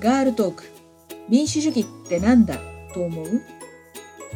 [0.00, 0.62] ガールトーク。
[1.28, 2.56] 民主主義ってなんだ？
[2.94, 3.42] と思う？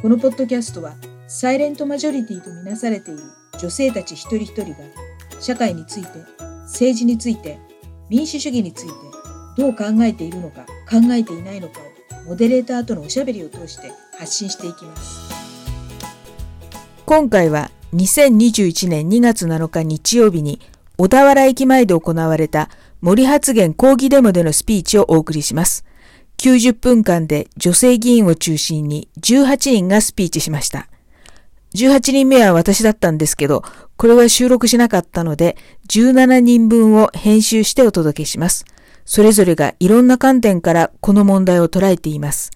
[0.03, 0.97] このポッドキャストは
[1.29, 3.21] サイレントマジョリティとみなされている
[3.61, 4.79] 女性たち一人一人が
[5.41, 6.09] 社会について
[6.65, 7.61] 政治について
[8.09, 8.93] 民主主義について
[9.57, 11.79] どう考えているのか考えていないのか
[12.25, 15.33] をモデレーターとのおしゃべりを通して発信していきます。
[17.07, 20.61] 今回は2021年2月7日日曜日に
[20.99, 22.69] 小田原駅前で行われた
[23.03, 25.85] 森発言抗議デモでのスピーチをお送りします。
[26.39, 30.87] 90分間で女性議員を中心に18人がスピーチしました。
[31.75, 33.65] 18人目は私だったんですけど、
[33.97, 35.57] これは収録しなかったので、
[35.89, 38.65] 17人分を編集してお届けします。
[39.05, 42.53] それぞれがいろんな観点からこの問題を捉えています。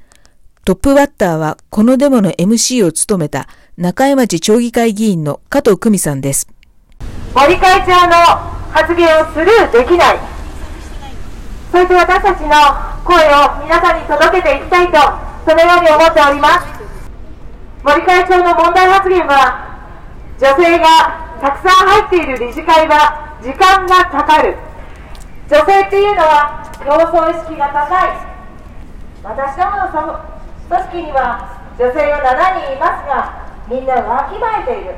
[0.65, 6.47] トップバッターはこのデモの MC を務めた中江町町議会議員の加藤久美さんです。
[7.35, 8.13] 森会長の
[8.71, 10.36] 発言をスルーできない。
[11.73, 12.55] そして私たちの
[13.05, 14.99] 声を皆さんに届けていきたいと、
[15.45, 16.67] そのように思っております。
[17.83, 19.79] 森会長の問題発言は、
[20.39, 20.87] 女性が
[21.41, 24.57] たくさん入っている理事会は時間がかかる。
[25.49, 28.11] 女性っていうのは競争意識が高い。
[29.23, 30.21] 私どもの
[30.69, 34.95] 組織には女性が7人いますが、みんなわきまえている。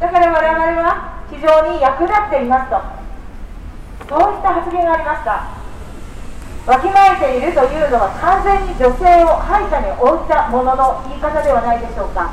[0.00, 3.00] だから我々は非常に役立っていますと。
[4.08, 5.59] そういった発言がありました。
[6.70, 12.30] わきまえているというのは完全に女性を敗者に置いたものの言い方ではないでしょうか。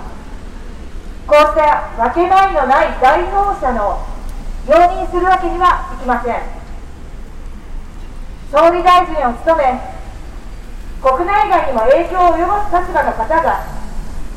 [1.26, 1.66] こうして
[1.98, 4.06] 分け前のない代表者の
[4.70, 6.38] 容認するわけにはいきません。
[8.54, 9.74] 総理大臣を務め
[11.02, 13.66] 国内外にも影響を及ぼす立場の方が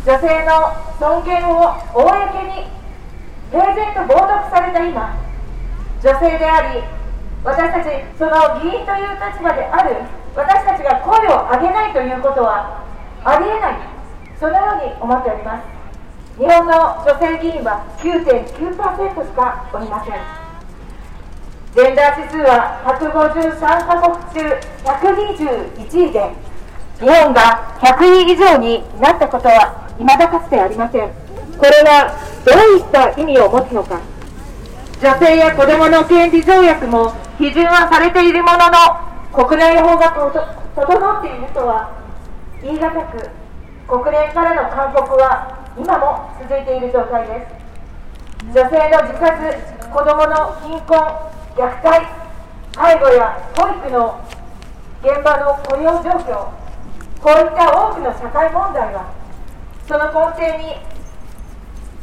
[0.09, 2.09] 女性の尊厳を公
[2.49, 2.73] に
[3.53, 5.13] 平然と冒涜された今
[6.03, 7.00] 女性であり
[7.43, 7.89] 私たち
[8.19, 9.97] その議員という立場である
[10.37, 12.85] 私たちが声を上げないということは
[13.25, 13.77] ありえない。
[14.39, 15.65] そのように思っております。
[16.39, 16.73] 日本の
[17.05, 20.15] 女性議員は9.9%しかおりません。
[21.75, 26.31] ジェンダー指数は153カ国中121位で
[26.99, 31.09] 日本が100位以上になったことは未だかつてありません。
[31.59, 34.01] これはどういった意味を持つのか。
[35.01, 39.01] 女性や子どもの権利条約も批准はされているものの
[39.33, 41.97] 国内法が整っているとは
[42.61, 43.17] 言い難く
[43.89, 47.61] 国連からの勧告は今も続いている状態です。
[48.45, 49.57] 女性の自殺
[49.89, 51.01] 子どもの貧困
[51.57, 52.05] 虐待
[52.77, 54.21] 介護や保育の
[55.01, 56.53] 現場の雇用状況
[57.25, 59.15] こういった多くの社会問題は
[59.89, 60.77] その根底に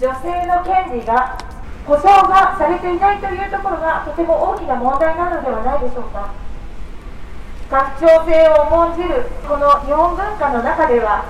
[0.02, 1.38] 女性の権利が
[1.88, 6.34] 保障がされていないというところがとても大きな問題なのではないでしょうか。
[7.70, 11.24] 拡張性を重んじるこの日本文化の中では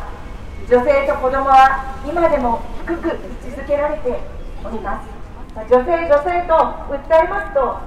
[0.69, 4.19] 女性と子供は今でも低く位置づけられて
[4.65, 5.07] おります。
[5.57, 6.53] 女性女性と
[6.89, 7.77] 訴えますと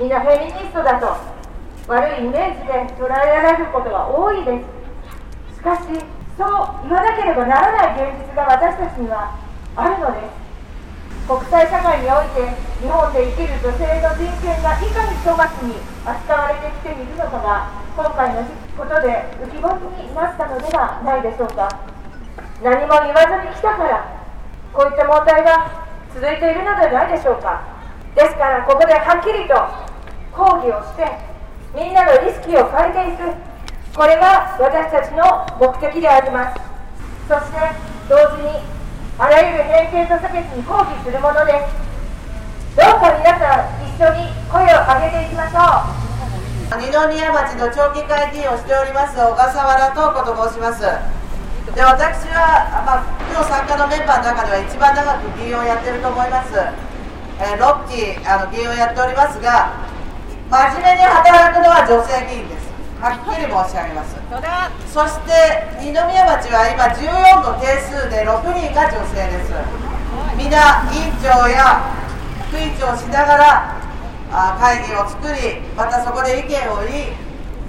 [0.00, 1.16] みんなフェミニストだと
[1.88, 3.10] 悪いイメージで捉え
[3.42, 4.62] られることが多いで
[5.50, 5.58] す。
[5.58, 5.82] しかし
[6.38, 6.46] そう
[6.86, 9.34] 言わなければならない現実が私たちには
[9.74, 10.37] あるのです。
[11.28, 12.40] 国際社会において
[12.80, 19.68] 日本で生きる女性の人権がいかに粗末に扱われてきているのかが今回のことで浮き彫
[20.00, 21.68] りになったのではないでしょうか。
[22.64, 24.24] 何も言わずに来たから
[24.72, 25.84] こういった問題が
[26.16, 27.60] 続いているのではないでしょうか。
[28.16, 29.52] ですからここではっきりと
[30.32, 31.04] 抗議をして
[31.76, 33.36] みんなの意識を変えていく。
[33.92, 36.60] これが私たちの目的であります。
[37.28, 37.60] そして
[38.08, 38.77] 同時に
[39.18, 41.74] あらゆる偏見と差別に抗議するものです。
[42.78, 46.78] どうか皆さん一緒に声を上げていきましょう。
[46.78, 50.86] 二宮町の町議会議員をしております小笠原東子と申します。
[51.74, 56.54] で私は、まあ、今日参加のメンバーの中では一番長く議員をやってると思います、
[57.38, 59.76] えー、6期あの議員をやっておりますが
[60.48, 62.67] 真面目に働くのは女性議員です。
[63.00, 64.18] はっきり申し上げます。
[64.90, 65.30] そして
[65.78, 69.54] 二宮町は今14の定数で6人が女性です。
[70.34, 71.94] 皆委員長や
[72.50, 73.78] 副委員長をしながら
[74.30, 77.14] あ会議を作りまたそこで意見を言い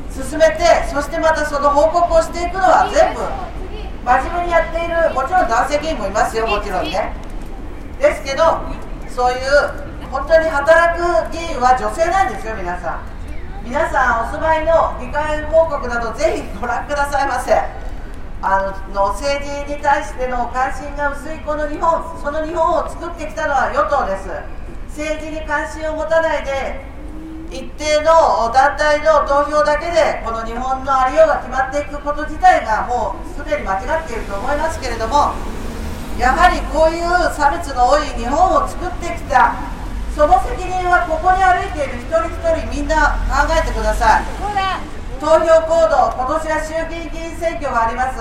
[0.09, 3.21] 進めてそしてまたその報告をしていくのは全部
[4.05, 7.13] 真面目にやっているもちろん男性議員もいますよもちろんね。
[7.99, 8.65] ですけど
[9.07, 13.18] そういう本当に働く議員は女性なんですよ皆さん
[13.69, 17.53] 皆さんお住まいの議会報告などぜひご覧くださいませ。
[18.41, 24.25] あの政治に対しての関心が薄いこの日本その日本を作ってきたのは与党です。
[24.89, 26.81] 政治に関心を持たないで
[27.53, 35.37] 一定の団体の投票だけでこの日本のありようが決まっていくこと自体がもうすでに間違っていると思いますけれども
[36.17, 37.05] やはりこういう
[37.37, 39.53] 差別の多い日本を作ってきた
[40.19, 44.27] その責任はここに歩いている一人一人みんな考えてください。
[45.15, 48.19] 投票行動今年は衆議院議員選挙があります。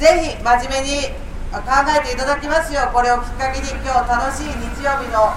[0.00, 1.12] ぜひ真面目に
[1.52, 1.60] 考
[1.92, 5.36] えていただきますよこれをきっかけに今日楽しい日曜日の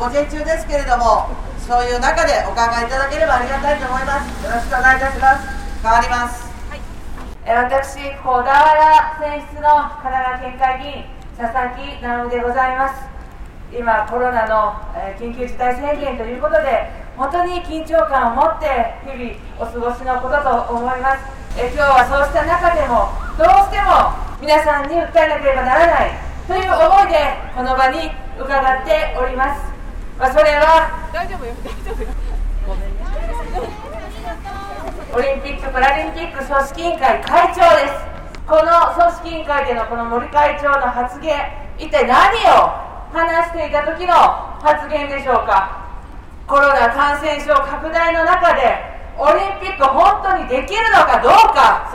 [0.00, 1.28] 午前中ですけれども
[1.68, 4.32] そういう中でお考えいただければありがたいと思います。
[4.40, 5.44] よろしくお願いいたします。
[5.84, 6.48] 変わります。
[7.44, 11.04] え私、小田原選出の神奈川県会議員、
[11.36, 13.09] 佐々木直美でございます。
[13.72, 18.66] 今、コロナの、えー緊急事態宣言ということで、本当に緊張感を持って
[19.06, 21.22] 日々お過ごしのことと思います。
[21.56, 26.10] えー今日はそうした中でも、どうしても皆さんに訴えなければならない
[26.48, 27.18] という思いで、
[27.54, 29.60] この場に伺っております。
[30.18, 31.08] まあ、それは
[35.12, 37.94] オリンピック・パラリンピック組織委員会会長です。
[38.46, 38.62] この
[38.94, 41.34] 組織委員会でのこの森会長の発言、
[41.78, 44.14] 一体何を話していた時の
[44.62, 45.90] 発言でしょうか。
[46.46, 51.90] コロナ感染症拡大の中で、オリンピック本当にできるのかどうか、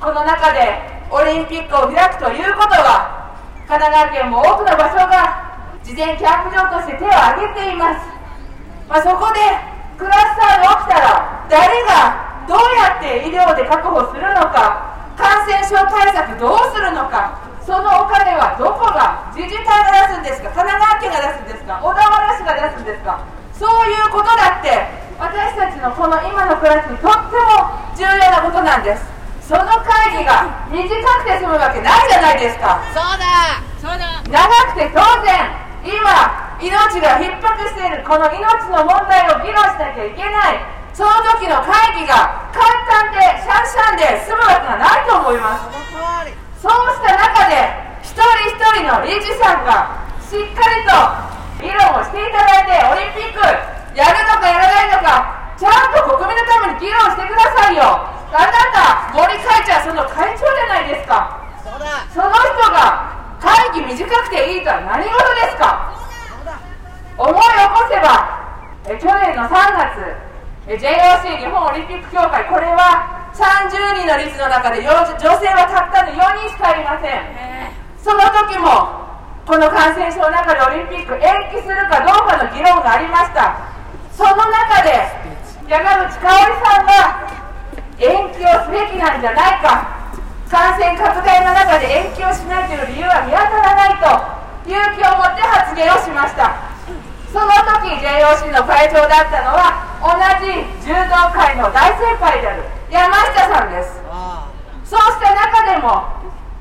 [0.00, 0.80] この中で
[1.10, 3.34] オリンピックを開くということは、
[3.68, 5.50] 神奈川県も多くの場所が
[5.82, 8.06] 事前キャンプ場として手を挙げています。
[8.88, 9.40] まあ、そこで
[9.96, 20.50] クラスターが起きたら誰がどうやって医療で確保するのか感染症対策どうするのかそのお金はどこが自治体が出すんですか？
[20.50, 21.78] 神奈川県が出すんですか？
[21.82, 23.20] 小田原市が出すんですか？
[23.54, 24.72] そういうことだって
[25.20, 29.04] 私たちのこの今の暮らしにとっても重要なことなんです。
[29.44, 32.80] その会議が短くて済むわけないじゃないですか。
[34.30, 35.50] 長くて当然
[35.84, 36.70] 今命
[37.00, 38.40] が逼迫しているこの命
[38.70, 40.60] の問題を議論しなきゃいけない
[40.92, 41.10] その
[41.40, 47.56] 時の会議が簡単でシャンシャンで済むわけがないと思いますそうした中で
[48.04, 48.20] 一人
[48.52, 50.92] 一人の理事さんがしっかりと
[51.64, 53.40] 議論をしていただいてオリンピック
[53.96, 57.82] やるのかやらないのかちゃんと国民のために議論してくださいよ。
[58.32, 61.36] あなた森会長はその会長じゃないですか。
[62.14, 65.92] その人が会議短くていいとは何事ですか。
[67.18, 68.40] 思い起こせば
[68.88, 70.16] え去年の3月
[70.66, 77.24] え JOC 日本オリンピック協会これは30人の率の中で女性はたったの4人しかいません。
[77.96, 79.00] その時も
[79.48, 83.72] この感染症の中でオリンピック延期するかどうかの議論がありました。
[84.12, 84.92] その中で
[85.64, 87.24] 山口香織さんが
[87.96, 89.88] 延期をすべきなんじゃないか。
[90.50, 94.04] 感染拡大の中で延期をしないという理由は見当たらないと
[94.68, 96.68] 勇気を持って発言をしました。
[97.32, 100.52] その時 JOC の会長だったのは同じ
[100.84, 102.79] 柔道界の大先輩である。
[102.90, 104.02] 山下さんです。
[104.84, 106.02] そうした中でも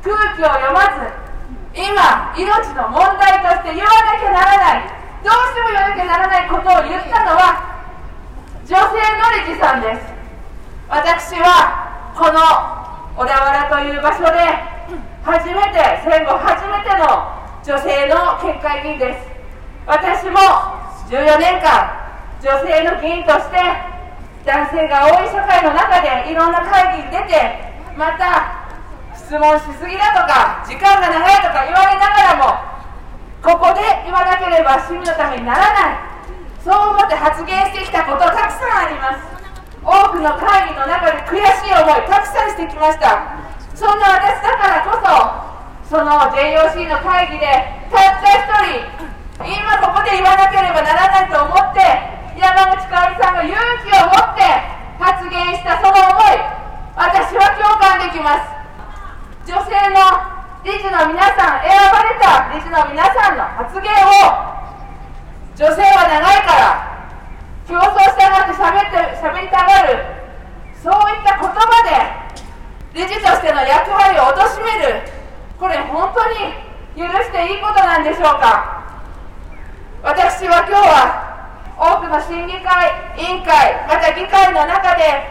[0.04, 1.10] 空気を読まず
[1.74, 2.46] 今命
[2.78, 4.84] の問題として言わなきゃならない
[5.24, 7.82] どうしても言わなきゃならないことを言ったのは
[8.66, 8.86] 女性の
[9.50, 10.02] 理事さんです。
[10.88, 12.38] 私はこの
[13.18, 14.38] 小田原という場所で
[15.24, 17.34] 初めて戦後初めての
[17.66, 19.28] 女性の県会議員です。
[19.86, 20.38] 私も
[21.10, 21.90] 14年間
[22.42, 23.58] 女性の議員として
[24.46, 28.66] 男性が多い社会の中でいろんな会議に出てまた
[29.14, 32.70] 質問しすぎだとか時間が長いとか言われながらも
[33.44, 36.10] ここで言わなければ市民のためにならない。
[36.60, 39.24] そう思って発言してきたことたくさんあります。
[39.80, 43.40] 多くの会議の中で悔しい思いたくさんしてきました。
[43.74, 45.00] そんな私だからこ
[45.88, 47.48] そその JOC の会議で
[47.90, 48.84] たった一
[49.40, 53.52] 人今ここで言わなければならないと思って山口香織さんが勇
[53.84, 54.44] 気を持って
[54.98, 56.40] 発言したその思い
[56.96, 58.48] 私は共感できます。
[59.46, 60.00] 女性の
[60.64, 64.20] 理事の皆さん選ばれた理事の皆さんの発言を
[65.56, 67.08] 女性は長いから
[67.68, 70.04] 競争したがって喋って喋りたがる
[70.82, 75.02] そういった言葉で理事としての役割を貶める。
[75.60, 76.56] これ本当に
[76.96, 78.84] 許していいことなんでしょうか。
[80.02, 81.29] 私は今日は
[81.80, 85.24] 多くの審議会委員会また議会の中で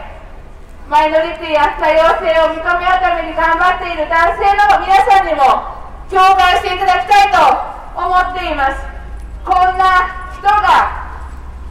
[0.88, 5.76] マイノリティや多様性を認め合うために頑張っている男性の皆さんにも
[6.08, 7.36] 共感していただきたいと
[7.92, 8.80] 思っています。
[9.44, 11.20] こんな人が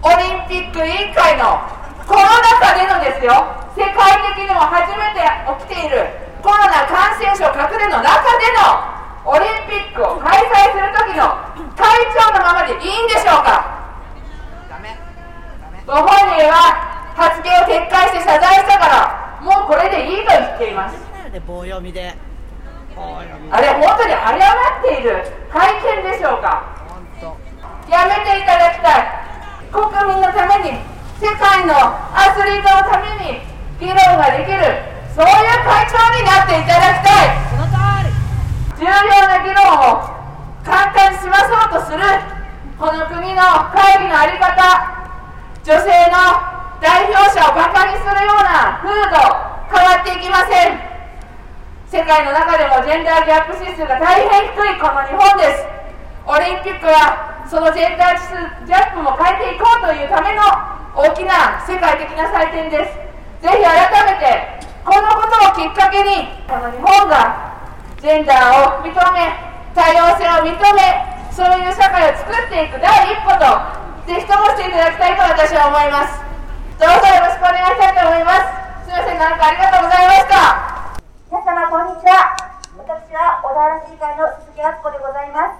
[0.05, 1.57] オリンピック委員会の
[2.05, 3.33] コロナ禍でのですよ。
[3.73, 3.97] 世界
[4.37, 5.25] 的にも初めて
[5.65, 6.05] 起きている。
[6.45, 8.85] コロナ感染症拡大の中での
[9.25, 11.33] オリンピックを開催する時の
[11.73, 13.76] 会長のままでいいんでしょうか。
[15.87, 20.99] ご本人平は発言を撤回して謝罪したからもうこれでいいと言っています。
[21.47, 22.11] 棒読みで。
[22.91, 23.23] あ
[23.63, 26.75] れ本当に謝っている会見でしょうか。
[27.87, 29.71] やめていただきたい。
[29.71, 30.83] 国民のために
[31.23, 31.71] 世界の
[32.11, 33.39] アスリートのために
[33.79, 34.59] 議論ができる
[35.15, 37.47] そういう会長になっていただきたい。
[38.75, 39.63] 重要な議論
[39.95, 40.03] を
[40.67, 42.03] 簡単に済まそうとする
[42.77, 43.41] この国の
[43.71, 44.96] 会議の在り方
[45.67, 49.19] 女性の代表者をバカにするような風土
[49.67, 50.79] 変わっていきません。
[51.91, 55.67] 世界の中でもジェンダーギャップ指数が大変低いこの日本です。
[56.23, 60.47] オリンピックはそのジェンダーギャップも変えていこうというための
[60.95, 62.95] 大きな世界的な祭典です。
[63.43, 67.59] ぜひ改めてこのことをきっかけにこの日本が
[67.99, 69.35] ジェンダーを認め
[69.75, 76.15] 多様性を認めそういう社会を作っていく第一歩とぜひともしていただきたいと私は思います。
[76.79, 78.87] どうぞよろしくお願いしたいと思います。
[78.87, 80.95] すいません何かありがとうございました。
[81.27, 82.31] 皆様こんにちは。
[82.87, 85.59] 私は小田原市議会の鈴木敦子でございま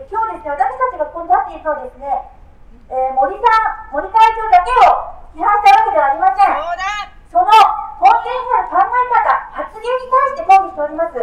[0.00, 2.08] え今日ですね私たちがここに立っているのはですね、
[2.88, 4.96] えー森さん森会長だけを
[5.36, 6.64] 批判したわけではありません。
[7.28, 7.52] その
[8.00, 11.21] 根源になる考え方発言に対して抗議しております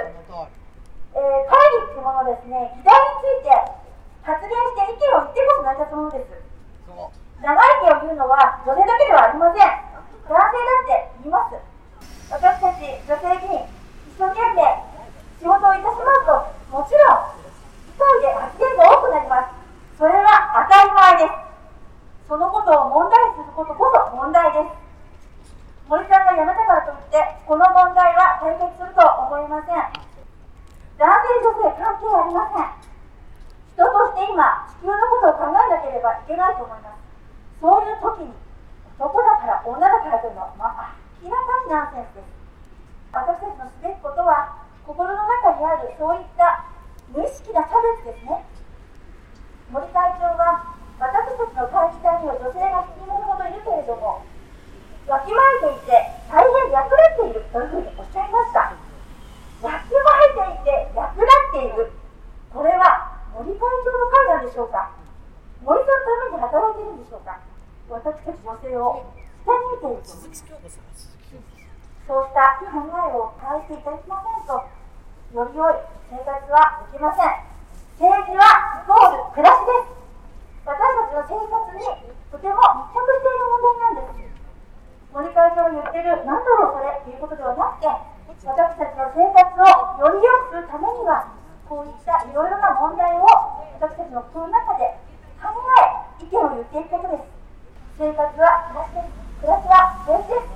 [97.99, 99.11] 生活は暮らしです
[99.43, 100.47] 暮らしは政治です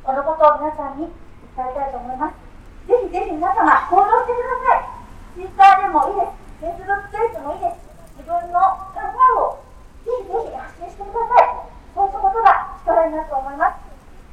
[0.00, 1.12] このことを皆さんに
[1.52, 2.40] 伝えたいと思います
[2.88, 4.88] ぜひぜひ皆様行動してください
[5.36, 7.84] Twitter でもいいです Facebook ページでもいいです
[8.16, 9.60] 自分の考えを
[10.08, 13.84] ぜひぜひ発信してくださいそうしたことが力になると思います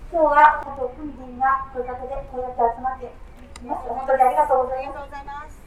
[0.08, 5.60] 今日は加藤組議員が声かけでこうやって集まっています本当にありがとうございます。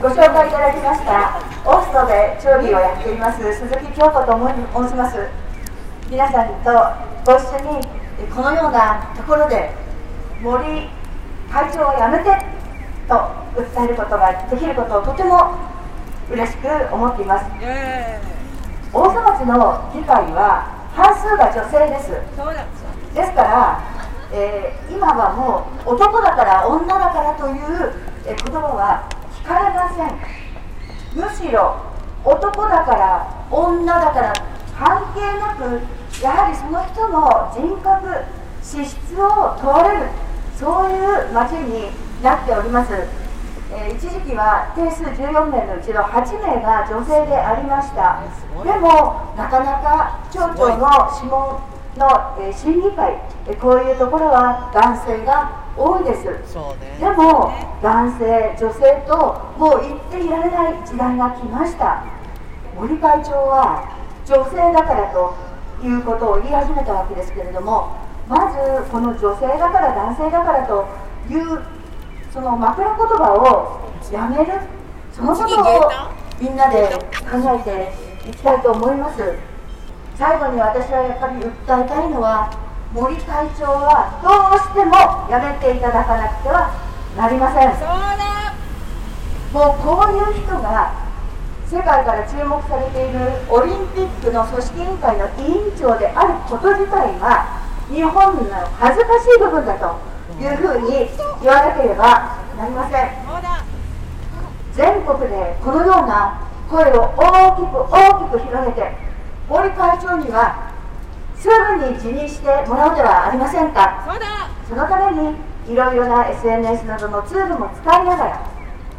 [0.00, 5.43] ご紹介いただきましたオーストで調理をやっています鈴木京子と申します。
[6.14, 6.70] 皆さんと
[7.26, 7.82] ご一緒に
[8.30, 9.72] このようなところで
[10.40, 10.86] 森
[11.50, 12.30] 会長を辞めて
[13.08, 13.14] と
[13.58, 15.58] 訴えることができることをとても
[16.30, 17.46] 嬉しく思っています。
[18.92, 22.10] 大須町の議会は半数が女性です。
[23.12, 23.82] ですから、
[24.32, 27.92] えー今はもう男だから女だからという、
[28.24, 29.10] えー言葉は
[29.42, 30.14] 聞かれません。
[31.20, 31.74] むしろ
[32.24, 34.32] 男だから女だから
[34.78, 38.24] 関係なくやはりその人の人格
[38.62, 40.08] 資質を問われる
[40.58, 41.90] そういう町に
[42.22, 48.22] なっております、えー一時期は定数14名のうちの8名が女性でありました。
[48.62, 51.60] でもなかなか町長の諮問
[51.98, 52.06] の、
[52.38, 53.18] えー審議会、
[53.48, 56.24] えーこういうところは男性が多いです。
[56.78, 56.98] ね。
[57.00, 57.52] でも
[57.82, 62.04] 男性女性ともう言っていられない時代が来ました。
[62.76, 63.90] 森会長は
[64.24, 65.34] 女性だからと
[65.86, 67.96] いうことを言い始めたわけですけれども
[68.28, 70.86] まずこの女性だから男性だからと
[71.30, 71.62] いう
[72.32, 74.60] その枕言葉をやめる
[75.12, 75.90] そのことを
[76.40, 76.88] みんなで
[77.30, 79.22] 考えていきたいと思います。
[80.16, 82.50] 最後に私はやっぱり訴えたいのは
[82.92, 84.94] 森会長はどうしても
[85.28, 86.70] やめていただかなくては
[87.16, 87.68] なりません。
[89.52, 91.03] もうこういう人が
[91.74, 93.18] 世界から注目されている
[93.50, 99.98] オリンピックの組織委員会の委員長であること自体が日本の恥ずかしい部分だと
[100.38, 101.10] いうふうに
[101.42, 103.10] 言わなければなりません。
[104.72, 108.94] 全国でこのような声を大きく大きく広げて
[109.48, 110.70] 森会長には
[111.34, 114.06] すぐに辞任してもらうではありませんか。
[114.68, 115.34] そのために
[115.68, 118.50] いろいろな SNS などのツールも使いながら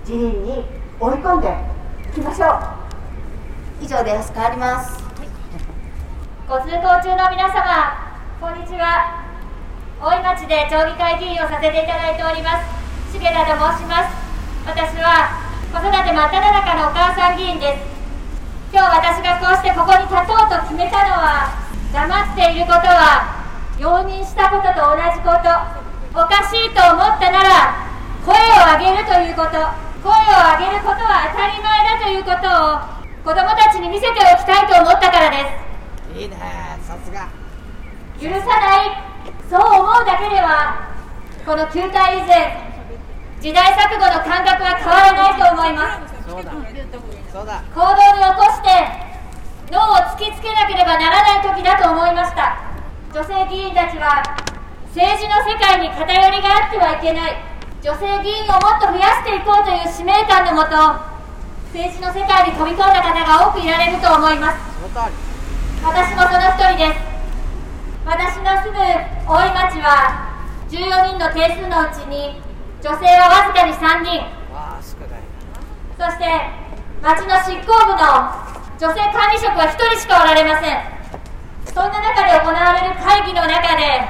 [0.03, 0.65] 辞任に
[0.99, 1.74] 追い込んで
[2.15, 3.83] きましょう。
[3.83, 5.03] 以上です変わります。
[6.47, 7.91] ご通行中の皆様
[8.39, 9.19] こんにちは。
[9.99, 12.71] 大井町で町議会議員をさせていただいております。
[13.11, 14.15] 重田と申します。
[14.63, 15.43] 私は
[15.75, 17.83] 子育て真っ只中のお母さん議員です。
[18.71, 21.51] 今日私がこうしてここに立とうと決めたのは
[21.91, 21.99] 黙
[22.31, 23.43] っていることは
[23.75, 25.51] 容認したことと同じこと。
[26.15, 27.75] おかしいと思ったなら
[28.23, 28.39] 声を
[28.79, 29.84] 上げるということ。
[30.05, 30.21] 声を
[30.61, 32.77] 上げることは当たり前だということを
[33.25, 35.41] 子供たちに見せておきたいと思ったからで
[36.13, 36.21] す。
[36.21, 36.37] いいね
[36.85, 37.25] さすが。
[38.21, 39.01] 許さない。
[39.49, 40.93] そう思うだけでは
[41.41, 42.53] この旧態以前
[43.41, 46.13] 時代錯誤の感覚は変わらないと思います。
[46.29, 46.53] そうだ
[47.33, 47.65] そうだ。
[47.73, 48.69] 行動に起こして
[49.73, 52.61] 脳を突きつけなければならない時だと思いました。
[53.11, 54.21] 女性議員たちは
[54.93, 57.54] 政治の世界に偏りがあってはいけない
[57.85, 60.73] 女性議員をもっと増やしていこうという使命感のもと
[61.69, 64.57] 政治の世界に飛び込んだ方が多くいられると思います。
[65.85, 66.97] 私もその一人です。
[68.01, 68.81] 私の住む
[69.29, 70.33] 大井町は
[70.65, 72.41] 14人の定数のうちに
[72.81, 74.33] 女性はわずかに3人。
[75.93, 76.25] そして
[77.05, 78.33] 町の執行部の
[78.81, 80.81] 女性管理職は1人しかおられません。
[81.69, 84.09] そんな中で行われる会議の中で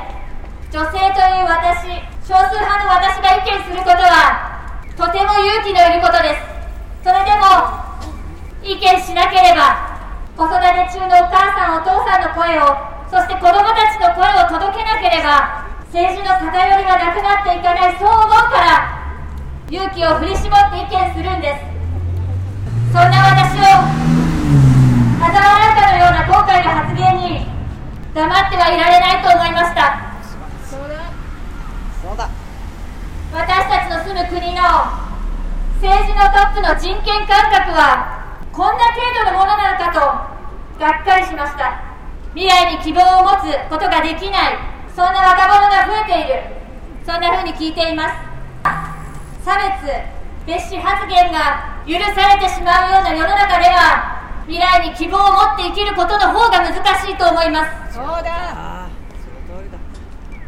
[0.72, 6.42] 女性という私少数派の私が意見することはとても勇気のいることです。
[7.06, 7.86] それでも
[8.66, 9.94] 意見しなければ
[10.34, 12.66] 子育て中のお母さんお父さんの声を
[13.14, 18.90] そして子供たちの声を届けなければ政治の偏りがなくなっていかないそう思うから
[19.70, 21.62] 勇気を振り絞って意見するんです。
[22.90, 23.86] そんな私を
[25.20, 27.46] 嘲笑われたのような今回の発言に
[28.14, 30.16] 黙ってはいられないと思いました
[32.02, 32.30] そうだ
[33.36, 34.64] 私たちの住む国の
[35.84, 40.00] 政治のトップの人権感覚はこんな程度のものなのかと
[40.80, 41.84] がっかりしました。
[42.32, 44.58] 未来に希望を持つことができない。
[44.96, 46.48] そんな若者が増えている。
[47.04, 48.16] そんな風に聞いています。
[49.44, 49.84] 差別
[50.48, 56.72] 別紙発言が許されてしまうような世の中では未来に希望を持って生きることの方が難
[57.04, 58.00] しいと思います。
[58.00, 59.78] そうだああその通りだ。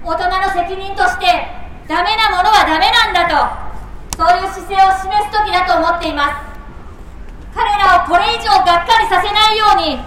[0.08, 7.56] 大人の責任としてダメなものはダメなんだとそういう姿勢を示す時だと思っています。
[7.56, 9.98] 彼らをこれ以上がっかりさせないように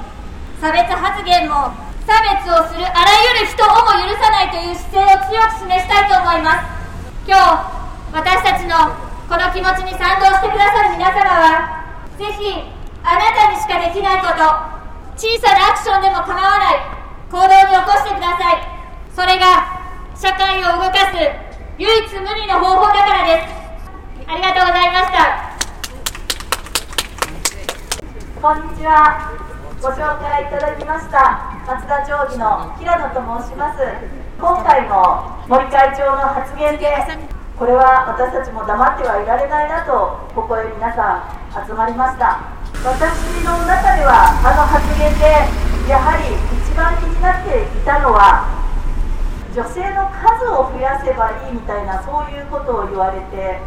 [0.60, 1.72] 差別発言も
[2.04, 7.24] 差別をするあらゆる人をも許さないという姿勢を強く示したいと思います。
[7.26, 7.64] 今日
[8.12, 8.92] 私たちの
[9.26, 11.80] この気持ちに賛同してくださる皆様は
[12.18, 12.60] ぜひ
[13.02, 14.44] あなたにしかできないこと
[15.16, 16.84] 小さなアクションでも構わない
[17.30, 18.60] 行動に起こしてください。
[19.16, 19.80] それが
[20.14, 21.49] 社会を動かす
[21.80, 23.48] 唯一無二の方法だからです。
[24.28, 25.56] ありがとうございました。
[28.36, 29.32] こんにちは。
[29.80, 31.56] ご紹介いただきました。
[31.64, 33.80] 松田町議の平野と申します。
[34.36, 36.84] 今回の森会長の発言で
[37.56, 42.60] これは私たちも黙ってはいられないなとここへ皆さん集まりました。
[42.84, 45.48] 私の中ではあの発言で
[45.88, 46.28] やはり
[46.60, 48.68] 一番気になっていたのは
[49.54, 53.58] 女性の数を増やせばいいみたいなそういうことを言われて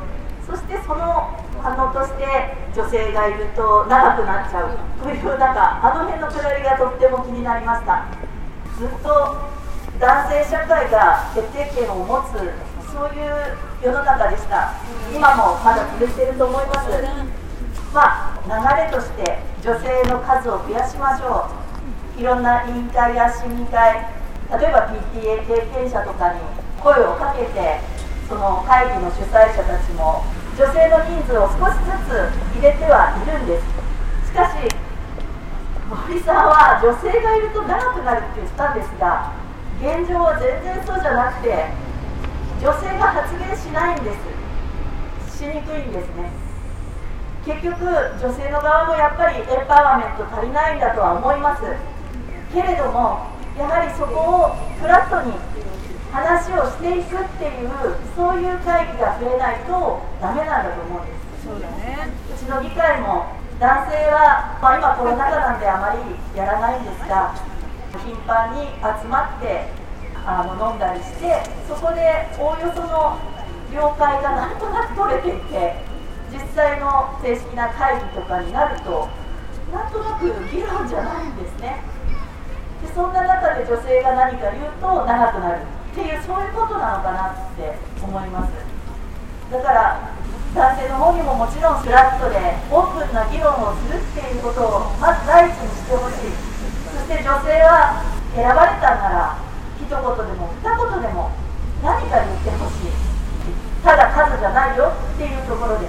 [0.45, 2.23] そしてその反応として
[2.75, 8.05] 女性がいると長くなっちゃうというなんかあの辺のくだりがとっても気になりました。
[8.77, 9.37] ずっと
[9.99, 12.51] 男性社会が決定権を持つ
[12.91, 14.73] そういう世の中でした。
[15.15, 16.89] 今もまだ続いていると思います。
[17.93, 21.47] まあ流れとして女性の数を増やしましょ
[22.17, 22.19] う。
[22.19, 24.22] いろんな委員会や市民会
[24.59, 26.39] 例えば PTA 経験者とかに
[26.79, 27.79] 声をかけて
[28.29, 30.23] その会議の主催者たちも
[30.57, 32.13] 女性の人数を少しずつ
[32.53, 33.65] 入れてはいるんです。
[34.29, 34.69] しかし
[35.89, 39.33] 森さんは女性がいると長くなるって言ったんですが
[39.81, 41.69] 現状は全然そうじゃなくて
[42.61, 44.11] 女性が発言しないんで
[45.27, 45.37] す。
[45.37, 46.29] しにくいんですね。
[47.45, 51.63] 結局女性の側もやっぱりエンパワーメント足りないんだとは思います。
[52.53, 55.33] けれどもやはりそこをフラットに
[56.11, 57.69] 話をしていくっていう
[58.15, 61.45] そういう会議が増えないとダメなんだと思うんです。
[61.45, 63.25] そうだねうちの議会も
[63.59, 65.99] 男性は、まあ、今コロナ禍なんであまり
[66.37, 67.35] やらないんですが
[67.99, 69.67] 頻繁に集まって
[70.25, 73.19] あの飲んだりしてそこでおおよその
[73.71, 75.75] 了解がなんとなく取れていて
[76.31, 79.09] 実際の正式な会議とかになると
[79.71, 81.92] なんとなく議論じゃないんですね。
[82.83, 88.51] でそんな中で女性が何か言うと長くなるっていうそういうことなのかなって思います。
[89.51, 90.11] だから
[90.53, 92.37] 男性の方にももちろんフラットで
[92.69, 96.35] オープンな議論をするっていうことをまず第一にしてほしい。
[96.93, 98.03] そして女性は
[98.35, 99.37] 選ばれたんなら
[99.79, 101.31] 一言でも二言でも
[101.81, 102.93] 何か言ってほしい。
[103.83, 105.87] ただ数じゃないよっていうところで。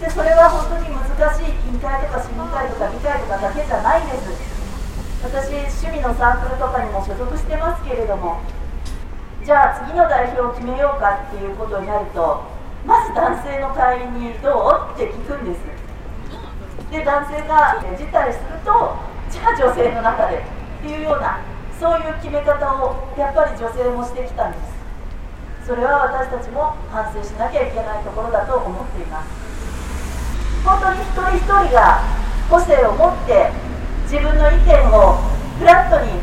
[0.00, 1.04] でそれは本当に難
[1.36, 4.49] しい近海とか市民会とか議会とかだけじゃないんです。
[5.22, 8.40] 私趣味のサークルとかにも所属してますけれども
[9.44, 12.42] じゃあ次の代表を決めようかっていうことになると
[12.86, 14.94] まず男性の会員にどう？
[14.94, 15.60] って聞くんです。
[16.90, 18.96] で男性が辞退すると
[19.30, 20.42] じゃあ女性の中でっ
[20.82, 21.38] ていうような
[21.78, 24.80] そういう決め方をやっぱり女性もしてきたんです。
[25.68, 29.28] それは私たちも反省しなきゃいけないところだと思っています。
[30.64, 32.02] 本当に一人一人が
[32.50, 33.52] 個性を持って
[34.10, 35.22] 自分の意見を
[35.54, 36.18] フラットに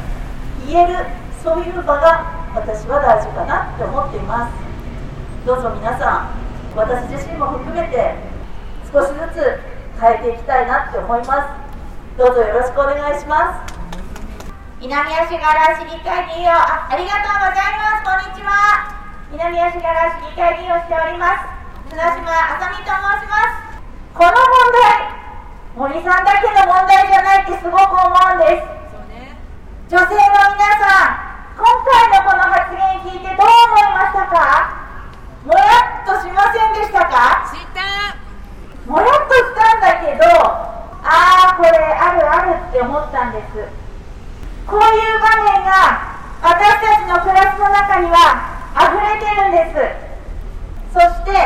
[0.68, 1.08] 言える
[1.40, 5.48] そういう場が私は大事かなって思っています。
[5.48, 6.36] どうぞ皆さん
[6.76, 8.20] 私自身も含めて
[8.92, 9.40] 少しずつ
[10.04, 12.20] 変えていきたいなって思います。
[12.20, 13.72] どうぞよろしくお願いします。
[14.84, 18.04] 南足柄市議会議員をあありがとうございます。
[18.04, 19.00] こんにちは。
[19.32, 21.88] 南足柄市議会議員をしております。
[21.88, 23.80] 綱島あさみと申します。
[24.12, 25.27] この問題
[25.78, 28.66] 森さんだけの問題じゃないってすごく思うんです。
[29.94, 34.74] 女性の皆さん今回のこの発言聞いてどう思いましたか？
[35.46, 37.46] もやっとしませんでしたか？
[38.90, 40.26] もやっとしたんだけど
[41.06, 43.70] ああこれあるあるって思ったんです。
[44.66, 48.50] こういう場面が私たちの暮らしの中には
[48.82, 50.98] 溢れてるんです。
[50.98, 51.38] そして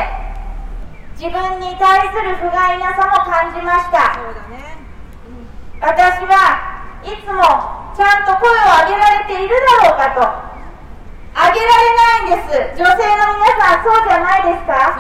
[1.22, 4.18] 自分に対する不甲斐なさも感じました。
[4.50, 4.74] ね、
[5.30, 5.46] うん、
[5.78, 7.46] 私はいつも
[7.94, 8.58] ちゃんと声を
[8.90, 10.26] 上げられているだろうかと。
[11.30, 11.94] 上げられ
[12.26, 12.74] ないんです。
[12.74, 14.98] 女性の皆さんそうじゃないですか？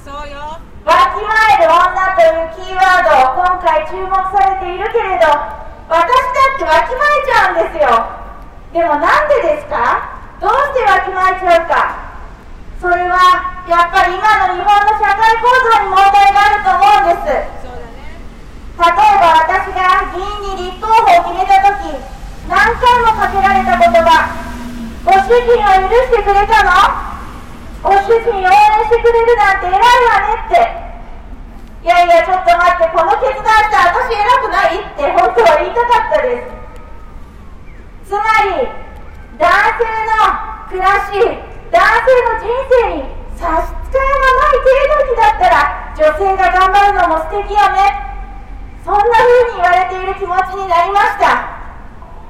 [0.00, 0.56] そうそうよ。
[0.88, 7.92] わきまえる女というキーワードを今回注目されているけれど私だってわきまえちゃうんですよ。
[8.72, 10.16] でもなんでですか？
[10.40, 12.07] どうしてわきまえちゃうか？
[12.78, 17.58] それはやっぱり今の日本の社会構造に問題があると思うんです。
[18.78, 21.90] 例えば私が議員に立候補を決めた時
[22.46, 24.30] 何回もかけられた言葉
[25.02, 26.70] ご主人を許してくれたの？
[27.82, 28.46] ご主人応援
[28.86, 30.86] してくれるなんて偉いわねって。
[31.82, 36.46] いやいやちょっと待ってこの決断した私偉くないって本当は言いたかったで
[38.06, 38.14] す。
[38.14, 38.22] つま
[38.54, 38.70] り
[39.38, 39.50] 男
[39.82, 40.22] 性の
[40.70, 41.18] 暮らし
[41.70, 43.04] 男性の人生に
[43.36, 48.08] 差し支えのない程度にだったら女性が頑張るのも素敵よね。
[48.84, 51.60] そんな風に言われている気持ちになりました。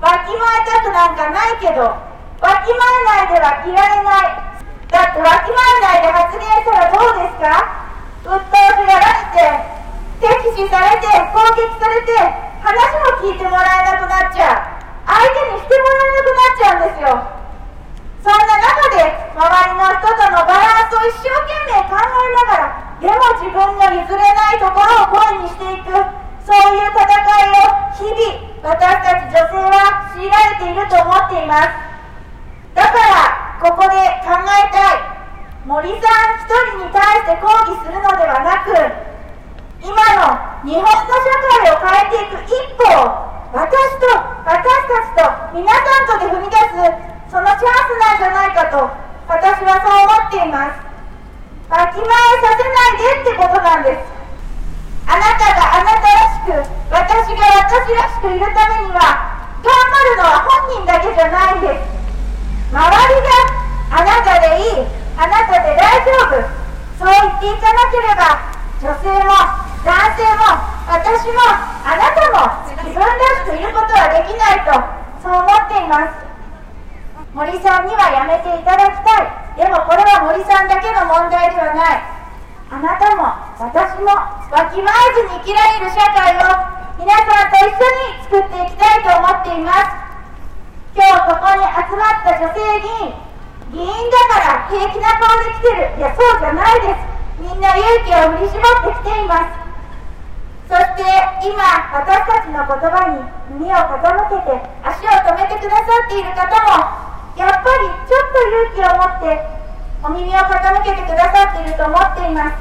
[0.03, 4.55] わきまえたくなんかないけどわきまえないではいられない。
[4.91, 7.63] だってわきまえないで発言したらどうですか？
[8.23, 9.43] 鬱陶しがられて
[10.19, 12.11] 敵視されて攻撃されて
[12.63, 12.75] 話
[13.23, 14.83] も聞いてもらえなくなっちゃう。
[15.07, 17.38] 相手にしてもらえなくなっちゃうんですよ。
[18.23, 19.03] そんな中で
[19.35, 26.29] 周りの人とのバランスを一生懸命考えながらでも自分の譲れないところを声にしていく。
[26.49, 28.25] そういう戦いを日々
[28.65, 31.69] 私たち女性は強いられていると思っています。
[32.73, 33.93] だからここで
[34.25, 35.05] 考えたい
[35.67, 38.73] 森さん一人に対して抗議するのではなく
[39.85, 44.09] 今の日本の社会を変えていく一歩を私と
[44.49, 44.57] 私
[44.89, 48.89] たちと皆さんとで踏み出すそのチャンスなんじゃないかと
[49.29, 50.81] 私はそう思っています。
[51.69, 54.01] わきまえさせないでってことなんです。
[55.05, 56.57] あなたがあなたらしく
[56.89, 61.85] 私が私らしくいるためには頑張るのは本人だけじゃないんです。
[62.73, 63.29] 周りが
[63.93, 66.41] あなたでいいあなたで大丈夫。
[66.97, 68.41] そう言っていかなければ
[68.81, 69.37] 女性も
[69.85, 70.57] 男性も
[70.89, 71.45] 私も
[71.85, 73.13] あなたも自分ら
[73.45, 74.73] しくいることはできないと
[75.23, 76.28] そう思っています。
[77.35, 79.61] 森さんにはやめていただきたい。
[79.61, 82.03] でもこれは森さんだけの問題ではない。
[82.69, 86.49] あなたも私もわきまえずに生きられる社会を
[86.97, 90.97] 皆さんと一緒に作っていきたいと思っています。
[90.97, 93.13] 今日ここに集まった女性議員
[93.73, 96.01] 議員だから平気な顔で来てる。
[96.01, 97.05] いやそうじゃないです。
[97.45, 99.69] みんな勇気を振り絞ってきています。
[100.69, 101.05] そして
[101.45, 101.61] 今
[101.93, 103.21] 私たちの言葉に
[103.57, 107.08] 耳を傾けて足を止めてくださっている方も
[107.39, 109.39] やっぱりちょっと勇気を持って
[110.03, 112.59] お耳を傾けてくださっていると思っています。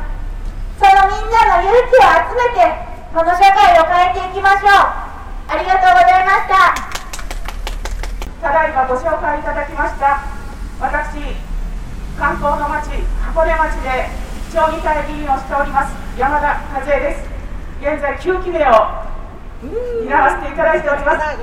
[0.77, 2.61] そのみんなの勇気を集めて
[3.09, 5.49] この社会を変えていきましょう。
[5.49, 6.77] ありがとうございました。
[8.37, 10.21] ただいまご紹介いただきました。
[10.77, 11.25] 私
[12.13, 13.01] 観光の町
[13.33, 14.13] 箱根町で
[14.53, 15.95] 町議会議員をしております。
[16.19, 17.25] 山田和恵です。
[17.81, 18.69] 現在9期目を
[20.05, 21.33] 担わせていただいております。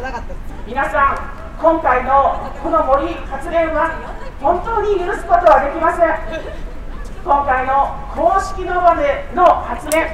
[0.68, 3.88] 皆さん今回のこの森発言は
[4.37, 6.12] 本当に許すことはできません。
[7.24, 10.05] 今回の公式の場での発言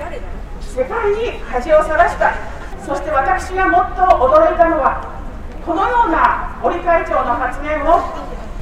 [0.63, 2.39] 世界に恥をさらした
[2.79, 5.03] そして私がもっと驚いたのは
[5.67, 7.99] このような森会長の発言を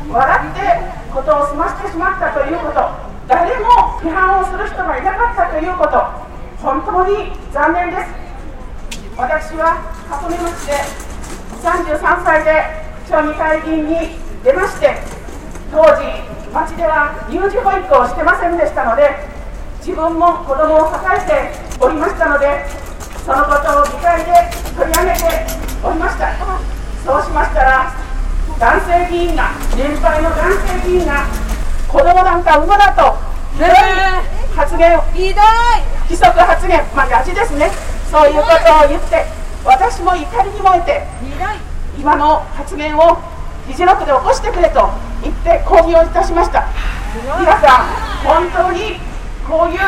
[0.08, 0.64] 笑って
[1.12, 2.88] ことを済ませてしまったということ
[3.28, 6.00] 誰も批判をする人がいなかったということ
[6.64, 8.08] 本当に残念です。
[9.12, 9.76] 私は
[10.08, 11.08] 箱根町で
[11.68, 12.64] 33歳で
[13.08, 14.96] 町議会議員に出まして
[15.70, 16.00] 当時
[16.48, 19.04] 町では乳児保育をしてませんでしたので
[19.84, 22.64] 自分も子供を抱えておりましたので
[23.20, 24.32] そのことを議会で
[24.72, 25.44] 取り上げて
[25.84, 26.32] おりました。
[27.04, 27.92] そうしましたら
[28.58, 30.48] 男性議員が年配の男
[30.82, 31.26] 性議員が
[31.86, 33.16] 子供なんか産むなと
[33.52, 33.68] ひどい
[34.56, 35.44] 発言をひどい。
[36.08, 36.82] 規則発言。
[36.96, 37.70] まあガチですね。
[38.10, 39.37] そういうことを言って
[39.68, 41.06] 私も怒りに燃えて
[41.98, 43.18] 今の発言を
[43.66, 44.88] 議事録で起こしてくれと
[45.22, 46.64] 言って抗議をいたしました。
[47.12, 47.86] 皆さん
[48.24, 48.96] 本当に
[49.46, 49.78] こういう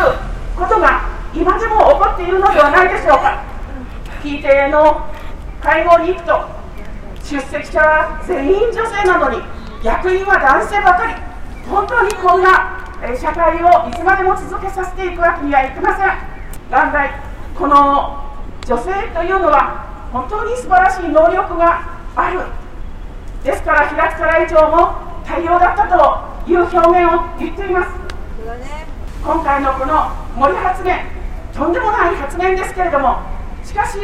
[0.55, 3.43] ことが今でも起こっているのではないでしょうか。
[4.23, 5.09] PTA の
[5.63, 6.45] 会合に行くと
[7.25, 9.41] 出席者は全員女性なのに
[9.83, 11.15] 役員は男性ばかり。
[11.67, 12.85] 本当にこんな
[13.19, 16.19] 社会をいつまでも続けさせていくわけにはいきません。
[16.69, 17.15] 元来
[17.57, 18.30] この
[18.67, 22.41] 女性というのは本当に素晴らしい能力がある。
[23.45, 24.93] ですから平塚来長も
[25.25, 28.01] 対応だったという表現を言っています。
[29.23, 31.05] 今回のこの森発言
[31.53, 33.21] とんでもない発言ですけれども
[33.63, 33.99] しかし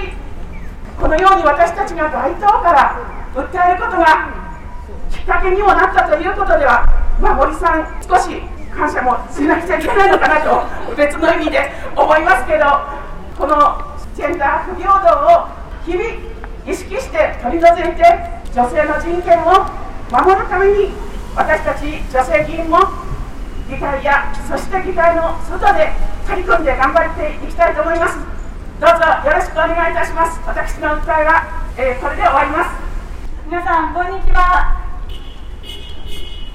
[1.00, 3.00] このように私たちが街頭から
[3.34, 4.28] 訴えることが
[5.10, 6.84] きっかけにもなったということでは、
[7.20, 8.42] まあ、森さん少し
[8.76, 12.64] 感謝もしなくちゃいけないのかなと別の意味で思いますけど
[13.38, 15.44] このジェンダー不平等を
[15.84, 16.08] 日々
[16.64, 18.00] 意識して取り除いて
[18.48, 19.68] 女性の人権を
[20.08, 20.88] 守るために
[21.36, 22.78] 私たち女性議員も
[23.68, 25.92] 議会やそして議会の外で
[26.26, 28.16] 取り組んで頑張っていきたいと思います。
[28.80, 30.40] どうぞよろしくお願いいたします。
[30.46, 32.72] 私の訴えは、えー、これで終わります。
[33.44, 34.80] 皆さんこんにちは。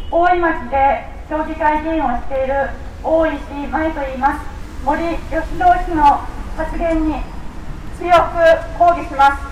[0.09, 3.37] 大井町で町議会議員をしている大石
[3.69, 4.49] 舞と言います。
[4.83, 6.25] 森喜朗氏の
[6.57, 7.21] 発言に
[8.01, 8.33] 強く
[8.81, 9.45] 抗議します。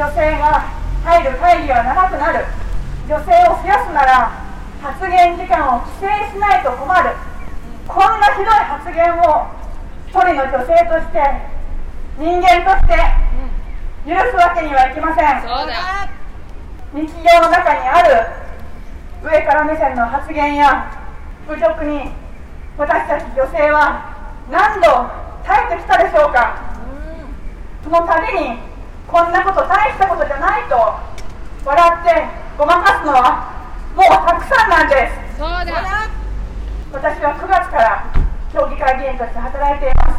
[0.00, 0.64] 女性が
[1.04, 2.46] 入る会議は長くなる。
[3.06, 4.32] 女性を増やすなら
[4.80, 7.10] 発言時間を規制しないと困る。
[7.86, 9.44] こんなひどい発言を
[10.08, 11.20] 一人の女性として
[12.16, 12.96] 人間として
[14.08, 15.44] 許すわけにはいきません。
[16.96, 18.24] 日常の中にある
[19.22, 20.90] 上から目線の発言や
[21.46, 22.08] 侮辱に
[22.78, 24.16] 私たち女性は
[24.50, 25.12] 何度
[25.44, 26.75] 耐えてきたでしょうか。
[27.86, 28.58] その度に
[29.06, 32.26] こんなこと大したことじゃないと笑って
[32.58, 33.46] ごまかすのは
[33.94, 35.38] もうたくさんなんです。
[35.38, 36.10] そうだ。
[36.90, 38.10] 私は9月から
[38.50, 40.18] 協議会議員として働いていま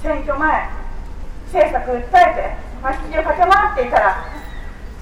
[0.00, 0.72] 選挙前
[1.52, 4.24] 政策訴えて町を駆け回っていたら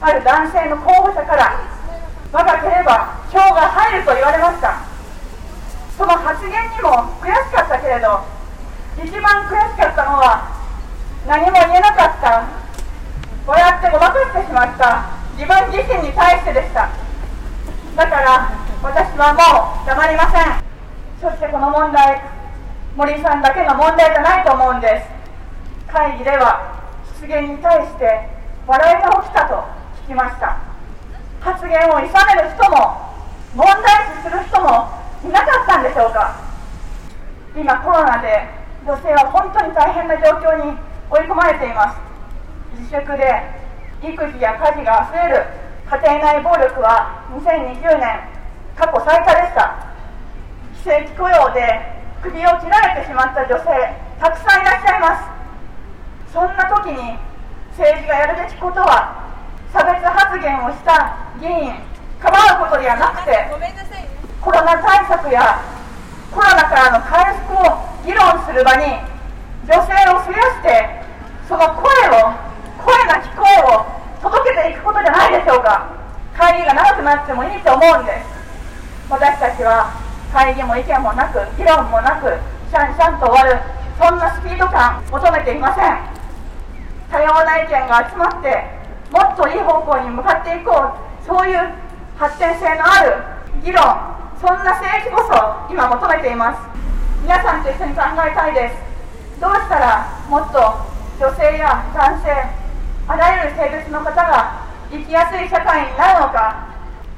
[0.03, 1.63] ある男性の候補者から
[2.33, 4.83] 若ければ票が入ると言われました。
[5.95, 8.27] その発言にも悔しかったけれど
[8.99, 10.58] 一番悔しかったのは
[11.29, 12.49] 何も言えなかった。
[13.47, 15.13] 笑ってごまかしてしまった。
[15.37, 16.89] 自分自身に対してでした。
[17.97, 18.49] だから
[18.81, 20.57] 私はもう黙りません。
[21.21, 22.23] そしてこの問題
[22.97, 25.05] 森さんだけの問題じゃないと思うんで
[25.85, 25.93] す。
[25.93, 26.81] 会議では
[27.13, 28.09] 失言に対して
[28.67, 29.69] 笑いが起きたと
[30.09, 30.57] 聞きました。
[31.45, 33.05] 発言を諌める人も
[33.53, 34.89] 問題視する人も
[35.23, 36.41] いなかったんでしょうか。
[37.55, 38.49] 今コロナで
[38.87, 41.99] 女性は本当に大変な状況に追い込まれています。
[42.77, 43.25] 自粛で
[44.03, 45.47] 育児や家事が増える。
[45.89, 48.21] 家庭内暴力は2020年
[48.77, 49.89] 過去最多でした。
[50.75, 53.65] 非正規雇用で首を切られてしまった女性
[54.21, 56.33] たくさんいらっしゃいます。
[56.33, 57.17] そんな時に
[57.73, 59.25] 政治がやるべきことは
[59.73, 61.73] 差別発言をした議員
[62.21, 63.49] かばうことではなくて
[64.41, 65.63] コロナ対策や
[66.31, 68.85] コロナからの回復を議論する場に
[69.65, 70.98] 女性を増やして
[71.49, 72.29] その声を
[72.77, 73.87] 声なき声を
[74.21, 75.97] 届けていくことじゃないでしょうか。
[76.37, 78.29] 会議が長くなってもいいと思うんです。
[79.09, 79.91] 私たちは
[80.31, 82.37] 会議も意見もなく議論もなく
[82.69, 83.59] シャンシャンと終わる
[83.97, 85.97] そんなスピード感求めていません。
[87.11, 88.69] 多様な意見が集まって
[89.11, 91.25] もっといい方向に向かっていこう。
[91.25, 91.59] そういう
[92.19, 93.17] 発展性のある
[93.65, 93.83] 議論
[94.37, 96.61] そんな政治こそ今求めています。
[97.23, 99.41] 皆さんと一緒に考えたいです。
[99.41, 102.31] どうしたらもっと女性や男性
[103.09, 106.71] あらゆる性別の方が生きやすい社会になるのか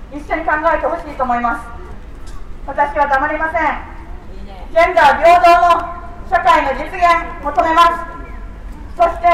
[0.09, 1.69] 一緒に考えてほしいと思います。
[2.67, 3.77] 私は黙りません。
[4.73, 7.05] ジェンダー平等の社会の実現
[7.45, 8.09] 求めま
[8.97, 8.97] す。
[8.97, 9.29] そして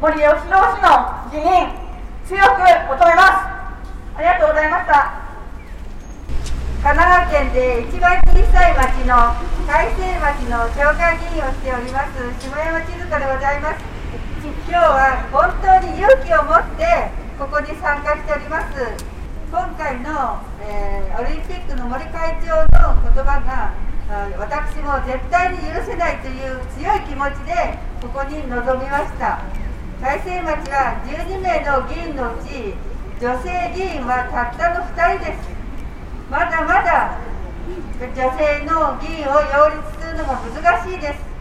[0.00, 0.46] 森喜朗氏
[0.78, 1.74] の辞任
[2.22, 4.14] 強く求めます。
[4.14, 5.24] ありがとうございました。
[6.84, 9.34] 神奈川県で一番小さい町の
[9.66, 13.93] 海星町の町会議員をしております下山千鶴でございます。
[14.44, 16.84] 今日は本当に勇気を持って
[17.40, 18.76] ここに参加しております。
[19.48, 23.72] 今回の、えー、オリンピックの森会長の言葉が
[24.36, 29.40] 私も絶対に許せないという強い気持ちでここに臨みました。
[30.04, 32.76] 海星町は12名の議員のうち
[33.24, 35.48] 女性議員はたったの2人です。
[36.28, 37.16] まだまだ
[37.96, 41.33] 女性の議員を擁立するのが難しいです。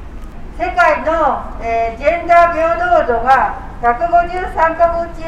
[0.54, 5.26] 世界の、えー、ジェンダー平等度は153カ国中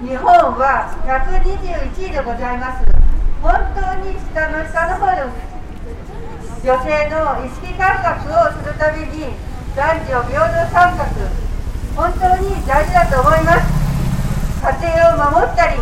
[0.00, 2.82] 日本は121位でございます。
[3.44, 5.28] 本当に下の下の方で
[6.64, 9.36] 女性の意識改革をするために
[9.76, 11.04] 男女平等参画
[11.92, 13.68] 本当に大事だと思います。
[14.64, 15.76] 家庭を守ったり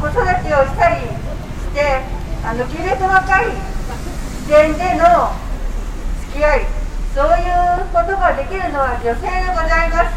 [0.00, 2.00] 子育てをしたりして
[2.48, 3.52] あのきめ細かい
[4.40, 5.36] 視点での
[6.32, 6.79] 付き合い。
[7.14, 10.14] そういうことができるのは女性でございます。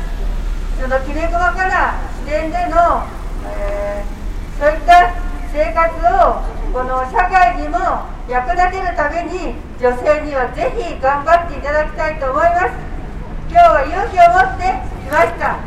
[0.77, 3.01] そのきめ細かな視点での、
[3.49, 5.09] えー、そういった
[5.49, 7.77] 生活をこの社会にも
[8.29, 12.77] 役立てるために女性にはぜひ頑張っていただきたいと思います。
[13.49, 14.69] 今日は勇気を持って
[15.01, 15.57] 来ました。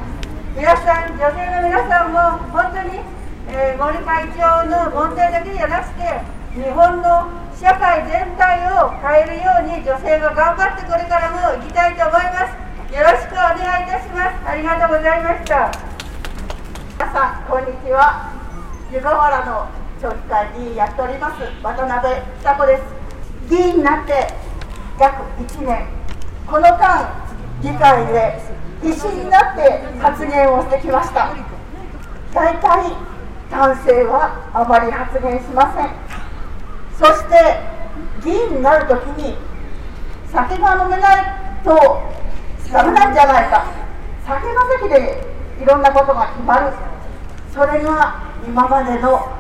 [0.55, 3.03] 皆さん女性の皆さんも本当に、
[3.51, 6.23] えー、森会長の問題だけじゃなくて
[6.55, 12.95] 日本の社会全体を変えるように女性が頑張ってこれからもいきたいと思います。
[12.95, 14.47] よろしくお願いいたします。
[14.47, 15.73] ありがとうございました。
[16.99, 18.31] 皆さんこんにちは。
[18.92, 19.69] 湯河原の
[20.03, 21.40] 町議会議員やっております。
[21.62, 22.83] 渡辺久子です。
[23.49, 24.29] 議員になって
[25.01, 25.87] 約1年。
[26.47, 27.09] この間
[27.62, 28.38] 議会で
[28.83, 31.33] 必死になって発言をしてきました。
[32.35, 32.92] 大体
[33.51, 36.06] 男性はあまり発言しません。
[36.99, 37.61] そして
[38.25, 39.37] 議員になるときに
[40.33, 42.03] 酒が飲めないと
[42.73, 43.65] ダメなんじゃないか。
[44.27, 45.25] 酒の席で
[45.63, 46.73] いろんなことが決まる。
[47.53, 49.33] それが今までの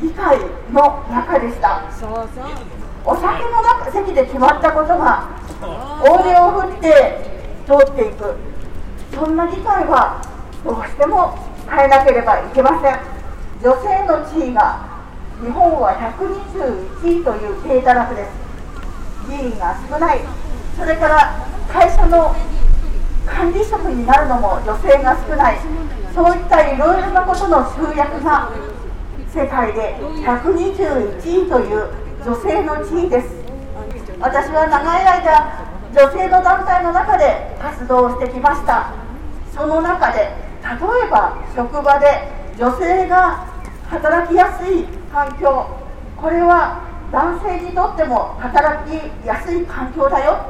[0.00, 0.38] 議会
[0.72, 1.82] の中でした。
[3.04, 5.28] お酒の中席で決まったことが
[6.02, 7.18] 大手を振って
[7.66, 8.34] 通っていく。
[9.14, 10.22] そんな議会は
[10.64, 11.36] どうしても
[11.68, 12.98] 変えなければいけません。
[13.62, 14.89] 女性の地位が
[15.40, 18.30] 日本は121位という低たらくです
[19.28, 20.20] 議員が少ない。
[20.76, 22.34] それから会社の
[23.24, 25.58] 管理職になるのも女性が少ない。
[26.14, 28.50] そういったいろいろなことの集約が
[29.32, 31.88] 世界で121位という
[32.24, 33.28] 女性の地位です。
[34.20, 38.92] 私は長い間女性の団体の中で活動してきました。
[39.54, 43.46] その中で例えば職場で女性が
[43.90, 45.66] 働きやすい環境。
[46.16, 50.46] これは男性にとっても働きやすい環境だよ。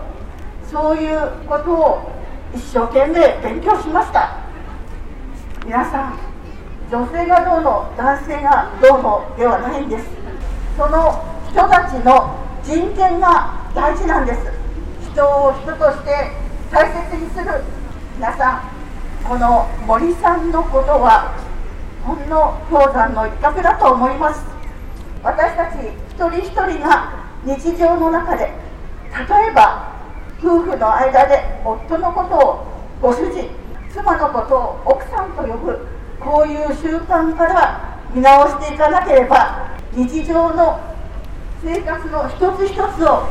[0.70, 2.12] そういうことを
[2.55, 4.37] 一生懸命勉強しました。
[5.64, 6.18] 皆さん
[6.90, 10.05] 女性がどうの男性がどうのではないんです。
[10.76, 14.40] その人たちの人権が大事なんです。
[15.12, 16.31] 人を人として
[16.70, 17.64] 大切にする。
[18.16, 18.62] 皆さん
[19.26, 21.32] この森さんのことは
[22.05, 24.44] ほんの氷山の一角だと思います。
[25.22, 25.76] 私たち
[26.09, 27.12] 一人一人が
[27.44, 29.92] 日常の中で例えば
[30.38, 32.66] 夫婦の間で夫のことを
[33.03, 33.51] ご主人
[33.92, 35.86] 妻のことを奥さんと呼ぶ
[36.18, 40.80] こういう習慣から見直していかなければ日常の
[41.62, 43.28] 生活の一つ一つを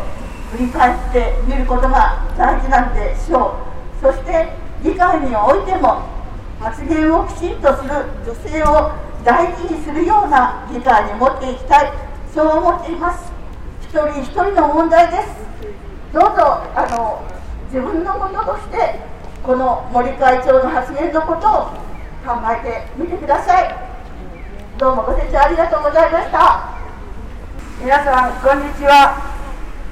[0.51, 3.55] 振り返ってみることが大事なんでしょ
[4.01, 4.05] う。
[4.05, 4.49] そして
[4.84, 6.01] 議会においても
[6.60, 7.89] 発言をきちんとする
[8.26, 8.91] 女性を
[9.24, 11.91] 大事にするような議会に持っていきたい。
[12.34, 13.32] そう思っています。
[13.82, 15.30] 一人一人の問題です。
[16.14, 17.24] どうぞあの
[17.68, 18.99] 自分のこととして
[19.43, 21.66] この森会長の発言のことを
[22.26, 23.76] 考えてみてください。
[24.78, 26.78] どうもご清聴ありがとうございました。
[27.82, 29.16] 皆さんこんにちは。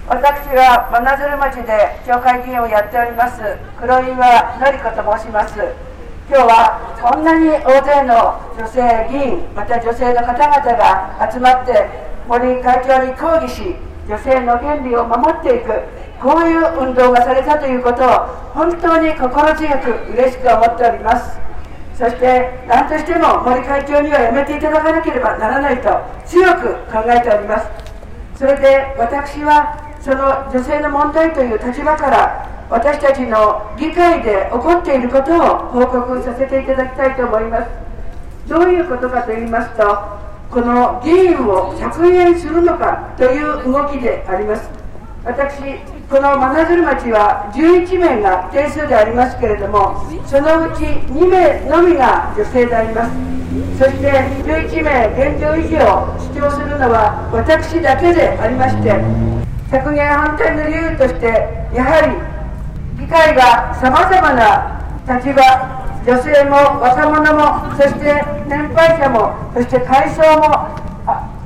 [0.07, 3.41] 私は真鶴町で町会議員をやっております
[3.77, 5.86] 黒岩典子と申します。
[6.29, 11.87] 今日はこんなに大勢の女性議員また女性の方々が集まって
[12.27, 13.79] 森会長に抗議し
[14.11, 15.71] 女性の権利を守っていく
[16.19, 21.39] こういう運動がされたということを本当に心強く嬉しく思っております。
[21.95, 25.87] そして何としても森会長にはやめていただかなければならないと
[26.27, 27.71] 強く考えております。
[28.35, 37.69] それで私はその女性の問題という立場から私たちの議会で起こっていることを報告させていただきたいと思います。
[38.49, 39.83] どういうことかと言いますと
[40.49, 44.69] この議員を削減するのかという動きであります。
[45.23, 53.11] 私この真鶴町は11名が定数でありますけれどもそのうち2名のみが女性であります。
[53.79, 54.11] そして
[54.43, 58.91] 11名現状維持を主張するのは私だけでありまして
[59.71, 61.27] 削減反対の理由として
[61.73, 62.36] やはり
[62.97, 65.41] 議会がさまざまな立場
[66.05, 70.75] 女性も若者もそして年配者もそして階層も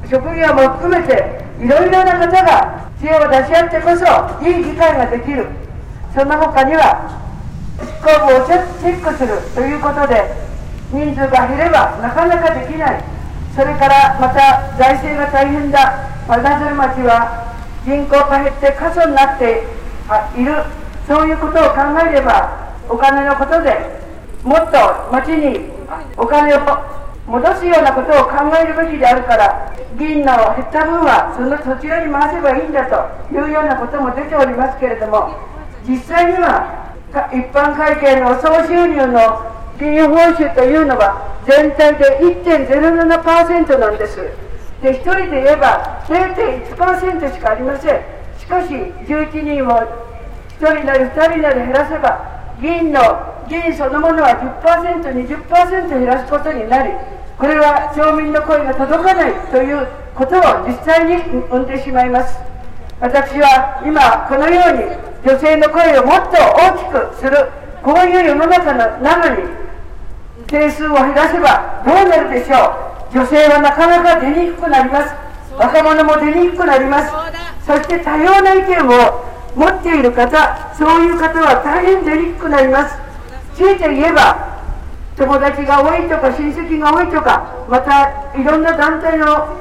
[0.10, 4.06] 職業も含めていろいろな方が知恵を出し合ってこそ
[4.48, 5.48] いい議会ができる。
[6.14, 7.20] その他には
[7.80, 10.36] 執行部をチェックするということで
[10.92, 13.04] 人数が減ればなかなかできない。
[13.56, 16.08] それからまた財政が大変だ。
[16.28, 19.64] 真鶴町は人口が減って過疎になって
[20.38, 20.64] いる
[21.12, 23.76] そういうことを考えればお金のことで
[24.48, 25.68] もっと町に
[26.16, 26.60] お金を
[27.28, 32.96] 戻すようなことを考えるべきであるから議員の減った分はそのそちらに回せばいいんだと
[33.36, 35.36] いうようなことも出ておりますけれども
[35.84, 36.96] 実際には
[37.36, 44.16] 一般会計の総収入の金融報酬というのは全体で1.07%なんです。
[44.82, 48.00] で1人で言えば0.1%しかありません。
[48.40, 50.11] しかし11人を
[50.68, 53.00] 人なり2人なり減らせば議員の
[53.50, 56.94] 議員そのものは 10%20% 減らすことになり
[57.38, 61.18] これは町民の声が届かないということを実際に
[61.50, 62.38] 生んでしまいます。
[63.00, 64.86] 私は今このように
[65.26, 67.50] 女性の声をもっと大きくする
[67.82, 69.50] こういう世の中の中に
[70.46, 72.78] 定数を減らせばどうなるでしょ
[73.10, 73.18] う。
[73.18, 75.16] 女性はなかなか出にくくなります。
[75.58, 77.12] 若者も出にくくなります。
[77.66, 82.98] そして多様な意見を持っている方そういう方は大変出にくくなります。
[83.56, 84.62] 強いて言えば
[85.18, 89.58] 友達が多いとか親戚が多いとかまたいろんな団体の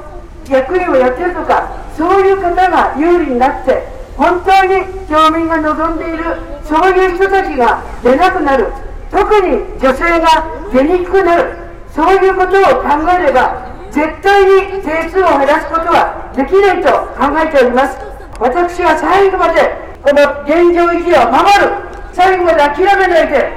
[0.49, 3.83] 役員をやってるとかそういう方が有利になって
[4.17, 6.23] 本当に町民が望んでいる
[6.63, 8.67] そういう人たちが出なくなる。
[9.11, 11.53] 特に女性が出にくくなる。
[11.93, 12.87] そういうことを考
[13.19, 16.87] えれば絶対に定数を減らすことはできないと
[17.19, 18.10] 考えております。
[18.41, 19.61] 私は最後まで
[20.01, 20.17] この
[20.49, 21.77] 現状維持を守る
[22.11, 23.53] 最後まで諦めないで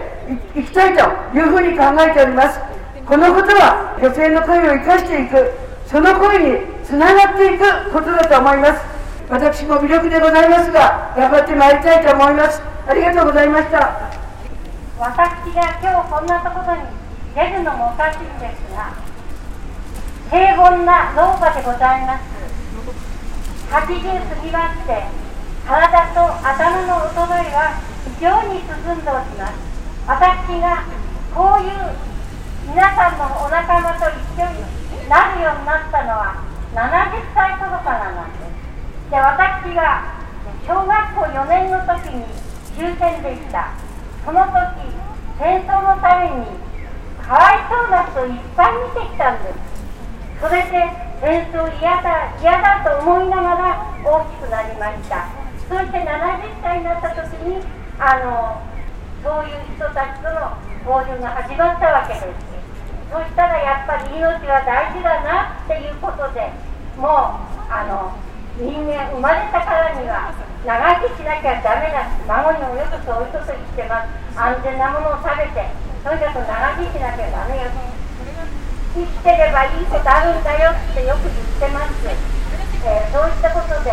[0.54, 1.00] いきたいと
[1.32, 2.60] いうふうに考えております。
[3.08, 5.40] このことは女性の声を生かしていく
[5.88, 7.64] その声につながっていく
[7.96, 8.84] ことだと思います。
[9.30, 12.60] 私も魅力でございますが頑張ってまいりたいと思います。
[12.86, 14.12] ありがとうございました。
[15.00, 15.16] 私
[15.56, 16.82] が今日こんなところに
[17.34, 18.92] 出るのもおかしいんですが
[20.28, 22.63] 平凡な農家でございます。
[23.70, 25.04] 80過ぎまして
[25.66, 29.54] 体と頭の衰えは非常に進んでおります
[30.06, 30.84] 私が
[31.34, 32.14] こういう
[32.68, 39.10] 皆さんのお仲間と一緒になるようになったのは70歳頃からなんです。
[39.10, 40.16] で私が
[40.66, 42.24] 小学校4年の時に
[42.74, 43.76] 終戦でした
[44.24, 44.80] その時
[45.38, 46.46] 戦争のために
[47.20, 49.54] かわいそうな人いっぱい見てきたんです。
[50.40, 55.24] それで戦争嫌だ嫌だと思いながら大きくなりました。
[55.64, 56.04] そして70
[56.60, 57.64] 歳になった時に
[57.96, 58.60] あの
[59.24, 60.52] そういう人たちとの
[60.84, 62.28] 交流が始まったわけです。
[63.08, 64.20] そしたらやっぱり命
[64.52, 66.52] は大事だなっていうことで
[67.00, 68.12] もうあの
[68.60, 70.28] 人間生まれたからには
[70.60, 74.12] 長生きしなきゃダメだ孫にもよくそういうこと言ってます。
[74.36, 75.72] 安全なものを食べて
[76.04, 77.72] とにかく長生きしなきゃダメよ。
[78.94, 83.90] 生きてればいいことあるんだよってよく言ってます、えー、そういったことで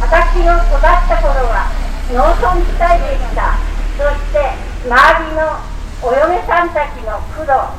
[0.00, 1.68] 私の育った頃は
[2.08, 3.60] 農村地帯でした
[4.00, 4.56] そして
[4.88, 5.60] 周りの
[6.00, 7.76] お嫁さんたちの苦労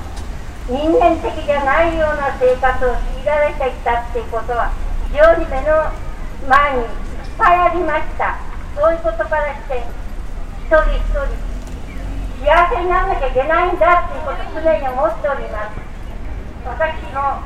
[0.69, 4.71] 人間的じゃないような生活を強いられてきたっていうことは
[5.09, 5.89] 非常に目の
[6.47, 6.89] 前にいっ
[7.37, 8.37] ぱいありました
[8.77, 9.83] そういうことからして
[10.63, 11.52] 一人一人
[12.43, 15.79] 幸せにならなきゃいけないんだっていうことを常に思っております
[16.67, 17.39] 私も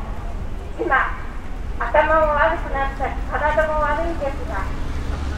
[0.81, 1.13] 今
[1.77, 4.65] 頭も悪くなったし体も悪いんですが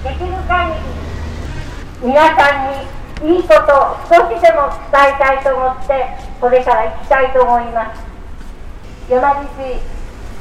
[0.04, 6.08] できる限り皆さんにいいことを少しでも伝えたいと思って
[6.40, 8.02] これから行きたいと思います。
[9.12, 9.84] 山岸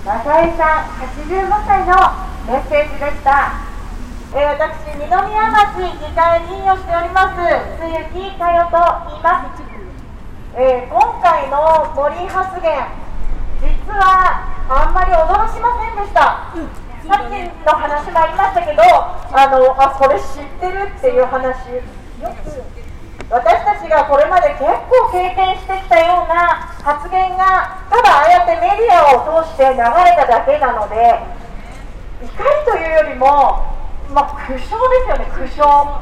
[0.04, 1.94] 正恵さん85歳の
[2.46, 3.67] メッセージでした、
[4.30, 5.16] えー私二宮
[5.48, 7.40] 町議会議員をしております
[7.80, 8.76] 露木佳代と
[9.08, 9.62] 言います、
[10.54, 12.68] えー今回の森発言
[13.58, 16.52] 実はあんまり驚きませんでした。
[17.08, 17.32] さっき
[17.64, 21.72] の話もありましたけどあのあそれ知ってるっていう話。
[21.72, 22.52] よく
[23.30, 29.80] 私たちがこれまで結構経験してきたような発言がただああやってメディアを通して流れ
[30.16, 30.96] ただけなので
[32.22, 33.77] 怒りというよりも、
[34.12, 36.00] まあ、苦笑ですよね苦笑。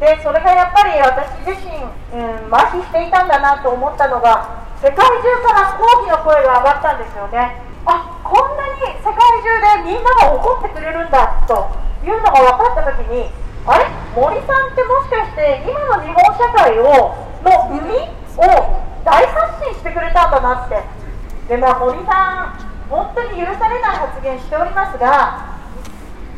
[0.00, 7.62] でそれがやっぱり私自身、うん、麻痺していたんだなと思ったのが世界中から抗議の声が上がったんですよね。
[7.86, 11.70] あこんなに世界中でみんなが怒ってくれるんだと
[12.06, 13.30] いうのが分かった時に
[13.66, 13.86] あれ？
[14.14, 17.94] 森さんってもしかして今の日本社会をの生み
[18.38, 20.82] を大発信してくれたんだなって。
[21.48, 25.58] でまあ森さん本当に許されない発言しておりますが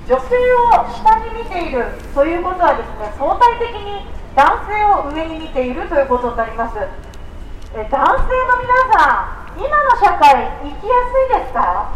[0.07, 4.05] 女性を下に見ているということはですね相対的に
[4.37, 6.77] 男性を上に見ているということになります。
[6.77, 11.89] え男性の皆さん今の社会生きやすいですか？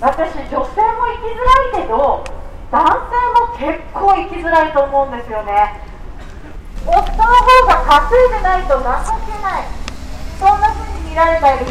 [0.00, 0.74] 私女性も生
[1.22, 2.24] きづらいけど
[2.72, 5.78] 男性も結構生きづらいと思うんですよね。
[6.84, 7.22] 夫の方
[7.68, 9.70] が稼いでないと情けない。
[10.40, 11.66] そんな風に見られたり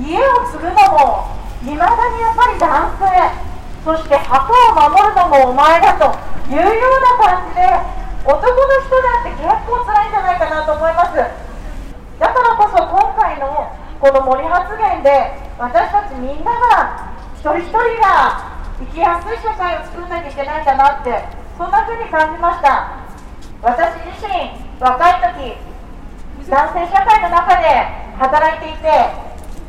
[0.00, 3.49] 家を継ぐのもいまだにやっぱり男性。
[3.84, 6.04] そして墓を守るのもお前だと
[6.52, 7.64] いうような感じで
[8.24, 8.44] 男の
[8.84, 11.16] 人だって結構辛いんじゃないかなと思います。
[11.16, 21.24] だからこそ今回のこの森発言で私たちみんなが一人一人が生きやすい社会を作らなきゃいけないんだなって
[21.56, 23.00] そんな風に感じました。
[23.62, 25.56] 私自身若い時
[26.48, 27.64] 男性社会の中で
[28.18, 28.88] 働いていて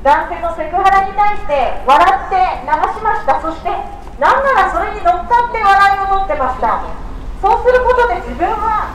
[0.03, 2.35] 男性のセクハラに対して笑って
[2.67, 3.39] 流しました。
[3.39, 6.85] そしてなんならそれに乗っかって笑いを取ってました。
[7.41, 8.93] そうすることで自分は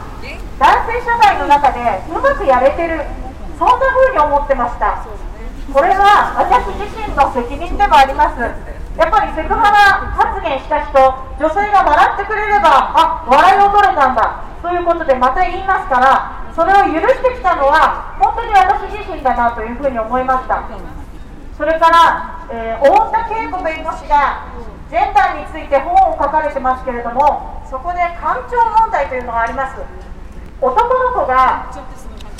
[0.54, 3.02] 男性社会の中でうまくやれてる。
[3.58, 5.02] そんな風に思ってました。
[5.02, 8.38] これは私自身の責任でもあります。
[8.38, 14.46] やっぱりセクハラ発言した人女性が笑ってくれればあ笑いを取れたんだ。
[14.62, 20.62] ということでまた言いますからそれを許してきたのは本当に私自身だなというふうに思いました。
[21.58, 24.46] それから、えー大田恵子弁護士が
[24.88, 29.82] ジェンダーについて本を書かれてますけれどもそこで官庁問題というのがあります。
[30.60, 31.66] 男の子が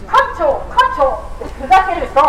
[0.07, 2.21] 課長課長ってふざけると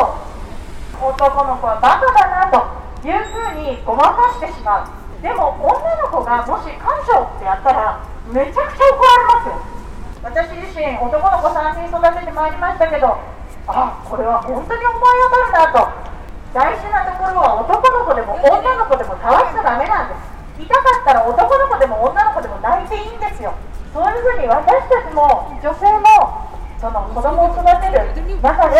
[0.99, 5.22] 男の子はバカだなというふうにごまかしてしまう。
[5.22, 9.61] でも女の子がもし館長ってやったらめちゃくちゃ怒られますよ。
[10.24, 13.18] 私自身男の子3人育ててまいりましたけど
[13.68, 16.16] あこれは本当に思い当たるなと。
[16.58, 20.18] 大事なところは男の子でも女の子でも倒しちゃダメなんで
[20.58, 20.66] す。
[20.66, 23.53] 痛かったら男の子でも女の子でも泣いていいんですよ。
[23.93, 26.49] そういうふうに私たちも女性も
[26.82, 28.74] その子供を育てる中でみんなが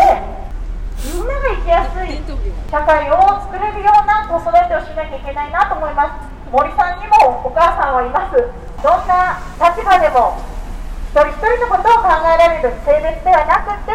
[1.54, 2.18] 生きやすい
[2.66, 6.26] 社会を作れるような子育てをしなきゃいけないなと思います。
[6.50, 8.42] 森さんにもお母さんはいます。
[8.82, 10.42] どんな立場でも
[11.14, 13.94] 一人一人のことを考えられる性別ではなくて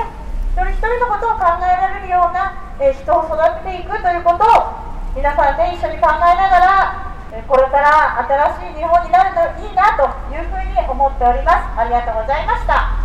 [0.55, 8.21] 一人一人のことを考えられるような、え人を育てていくということを皆さんで一緒に考えながらえこれから
[8.57, 13.03] 新しい日本になるといいなというふうに思っておりますありがとうございました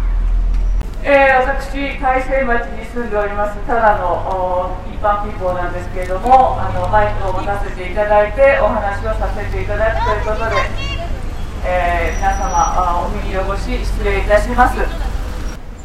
[1.04, 10.56] えー私、海西町に住んでおります、ただの一般ピーポーなんですけれども、あのマイクを持たせていただいて、お話をさせていただくということで、
[11.64, 15.07] えー皆様、お耳汚し、失礼いたします。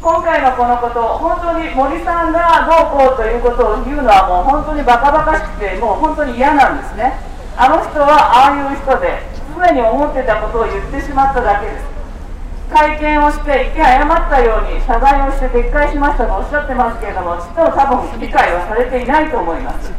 [0.03, 7.15] 今回のこのこと、本当に森さんがどうこうということを言うのは、もう本当にバカバカしくて、もう本当に嫌なんですね。
[7.55, 9.23] あの人はああいう人で、
[9.55, 11.87] 常に思ってたことを言ってしまっただけです。
[12.67, 19.93] 会見をして一見謝ったように謝罪をして撤回しましたとおっしゃってますけれどもちっと多分理解はされていないと思います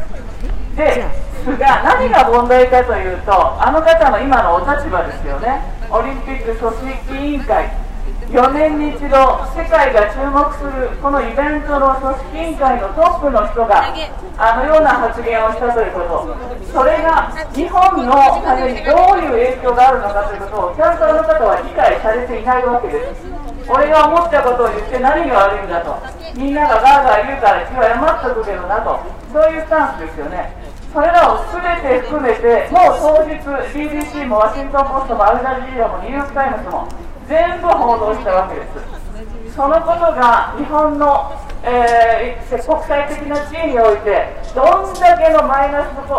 [0.74, 1.06] で
[1.44, 3.30] すが何が問題かというと
[3.62, 7.83] あの方の今のお立場ですよねオリンピック組織委員会
[8.30, 13.94] 4年に一度世界が注目するこのイベントの組織委員会のトップの人が
[14.38, 16.36] あのような発言をしたということ。
[16.72, 18.12] それが日本の
[18.42, 23.22] ためにどういう影響があるのかということをちゃんとあの方は理解されていないわけです。
[23.68, 25.94] 俺が思ったことを言って何が悪いんだと。
[26.34, 28.98] みんながガーガー言うから気は謝っとくけどなと。
[29.32, 30.50] そういうスタンスですよね。
[30.92, 33.34] それらを全て含めてもう当日
[33.74, 36.86] BBC もワシントン・ポストもアルジャジーラもニューヨーク・タイムズも
[37.28, 39.54] 全部報道したわけです。
[39.54, 41.30] そのことが日本の、
[41.62, 46.10] えー、国際的な地位においてどんだけのマイナスの効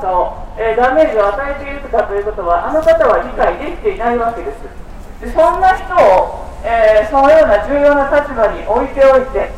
[0.00, 4.80] 果を、えー、ダメージを与えているかということはあの方は理解できていないわけです。
[5.20, 9.52] でそんな人を、えー、そのような重要な立場に置いておいて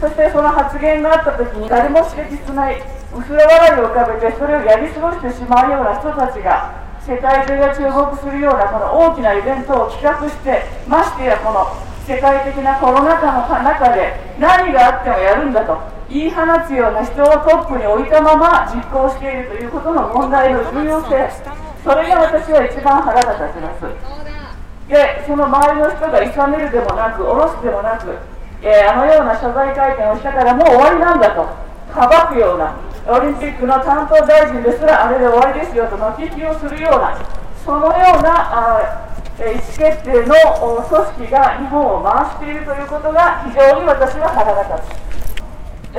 [0.00, 2.80] そしてその発言があった時に誰も指摘しない
[3.12, 11.66] 薄ら笑いを浮かべてそれをやり過ごしてしまうような人たちが世界中が注目するようなこの大きなイベントを企画してましてやこの
[12.06, 15.78] 世界的なコロナ禍の中で何があってもやるんだと
[16.10, 21.30] 言い放つような人をトップに置いたまま実行しているということの問題の重要性。
[21.84, 23.86] それが私は一番腹が立ちます。
[24.90, 28.10] でその周りの人が諌めるでもなく下ろすでもなく、
[28.60, 31.46] えー、あのような謝罪会見をしたからもう終わりなんだと
[31.94, 32.89] かばくような。
[33.06, 37.16] オリンピックの担当大臣ですらあれで終わりですよと巻き引きをするような
[37.64, 40.36] そのようなあ意思決定の
[40.84, 45.10] 組織が日本を回しているということが非常に私は腹が立つ。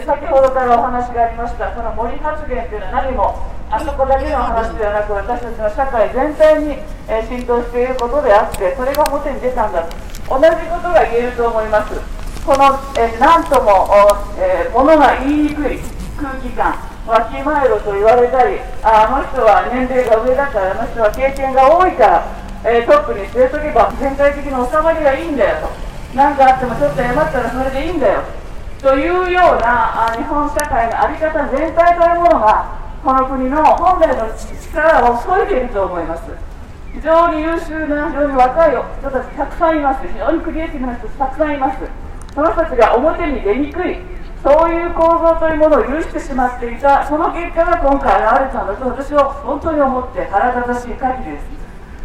[0.06, 3.36] 先ほどからお話がありましたこの森発言というのは何も
[3.70, 6.78] あそこだけの話ではなく私たちの社会全体に、
[7.28, 9.96] 浸透していることであってそれが表に出たんだと。
[10.30, 11.96] 同じことが言えると思います。
[12.46, 13.88] この、え何とも、
[14.38, 15.80] えー、ものが言いにくい
[16.18, 16.91] 空気感。
[17.08, 22.26] わきまえろと言われたりああの人は年齢が上だからあの人は経験が多いから、
[22.64, 25.92] えー、トップに据えとけば全体的な収まりがいいんだよと。
[26.14, 28.22] 何かあってもちょっと謝ったらそれでいいんだよ。
[28.82, 36.30] というようなあ日本社会の在り方全体というものがこの国の本来の力を削いでいると思います。
[36.94, 40.06] 非常に優秀な非常に若い人たちたくさんいます。
[40.06, 41.80] 非常にクリエイティブな人たちたくさんいます。
[42.36, 43.98] その人たちが表に出にくい。
[44.44, 51.62] そういう構造というものを許してしまっていたその結果が今回現れたんだと私は本当に思って腹立たしい限りです。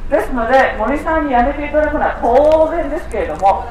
[0.07, 3.67] ですので森さんに辞めていただくのは当然ですけれども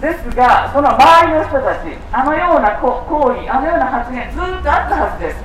[0.00, 2.90] ですがその周りの人たちあのような行
[3.38, 5.38] 為あのような発言ずっとあったはずです。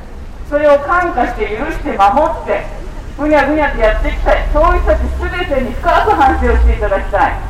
[0.50, 2.66] それを感化して許して守って
[3.20, 5.04] ぐにゃぐにゃってやっていきたいそういう人たち
[5.46, 7.49] 全てに深く反省をしていただきたい。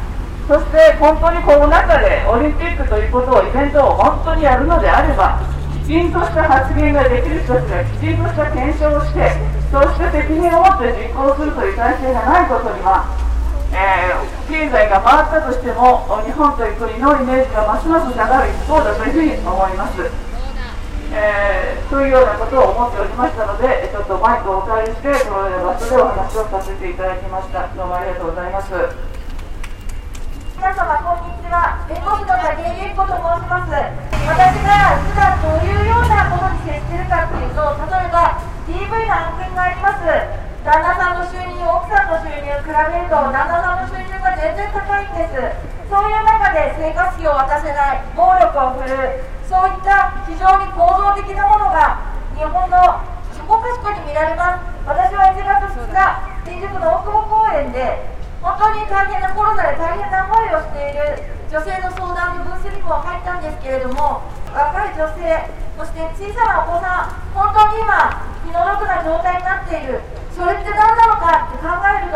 [0.50, 5.38] そして本当にこの中でオリンピックということをイベントを本当にやるのであれば
[5.86, 9.30] きちんとした発言ができる人たちがきちんとした検証をして
[9.70, 13.06] そして責任を持って実行するという体制がないことには、
[13.78, 20.02] えー、経済が回ったとしても日本という国のイメージがますます下がる一方だというふうに思います。
[21.12, 27.66] えー、というようなことを思っておりましたので、ちょっとマイクをお借りして、このような場所でお話をさせていただきました。
[27.74, 29.09] どうもありがとうございます。
[30.60, 31.88] 皆様こんにちは。
[31.88, 33.72] 弁護士の武井由子と申します。
[34.28, 40.04] 私が普段どういうようなことに接しているかというと例えば DV の案件があります。
[40.68, 45.88] 旦那さんの収入奥さんの収入比べると旦那さんの収入が全然高いんです。
[45.88, 49.48] そういう中で生活費を渡せない暴力を振るう。
[49.48, 52.04] そういった非常に構造的なものが
[52.36, 53.00] 日本の
[53.32, 54.68] そこかしこに見られます。
[54.84, 55.96] 私は1月2日
[56.44, 61.20] 新宿の大久保公園で本当に大変なコロナで大変な思いをしている
[61.52, 70.00] 女性の相談の分析も入ったんですけれども若い女性そして小さなお子さん本当に今気の毒な状態になっている。
[70.40, 72.16] それって何なのかって考える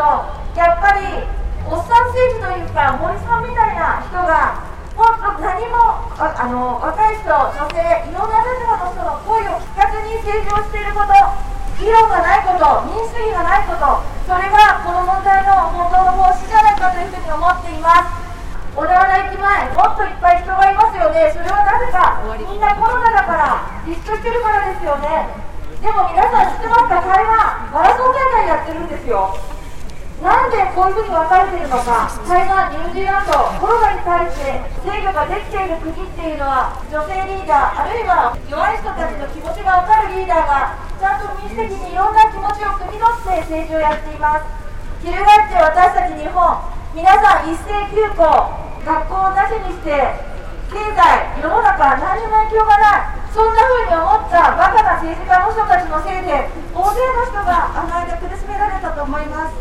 [0.56, 1.28] やっぱり
[1.68, 4.64] おっさん政治というか森さんみたいな人が
[4.96, 11.12] 本当何もあの若い人女性いろんな立場の人の声を聞かずに政治をしていること
[11.76, 18.24] 議論がないこと民主主義がないことそれがこの問題の本当の方針じゃないかというふうに思っています。
[18.74, 21.30] 小田原駅前もっといっぱい人がいますよね。
[21.30, 25.28] それはなぜかみんなコロナだから自粛してるからですよね。
[25.78, 27.04] でも皆さん知ってますか？
[27.04, 29.36] 台湾マラソン大会やってるんですよ。
[30.24, 40.72] なんでこういうふうに分かれているのか、台湾、ニュージーランド、コロナに対して制御ができている国っていうのは、女性リーダー、あるいは弱い人たちの気持ちが分かるリーダーが、
[41.04, 44.48] ちゃんと民主的にいろんな気持ちを汲み取って政治をやっています。
[45.04, 46.40] 翻って私たち日本、
[46.96, 49.92] 皆さん一斉休校、学校をなしにして、
[50.72, 53.24] 経済、世の中、何にも影響がない。
[53.36, 59.58] そんな風に思ったバカな政治家の人たちのせいで大勢の人があの間苦しめられたと思います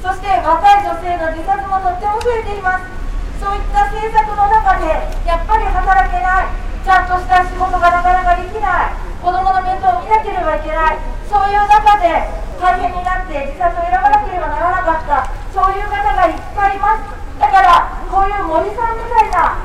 [0.00, 2.88] そして若い女性の自殺もとっても増えています
[3.36, 4.88] そういった政策の中で
[5.28, 11.00] やっぱり働けないちゃんとした仕事がなかなかできない子供の面倒を見なければいけない。
[11.24, 12.28] そういう中で
[12.60, 15.32] 大変になって自殺を選ばなければならなかった。
[15.48, 17.08] そういう方がいっぱいいます。
[17.40, 19.56] だからこういう森さんみたいな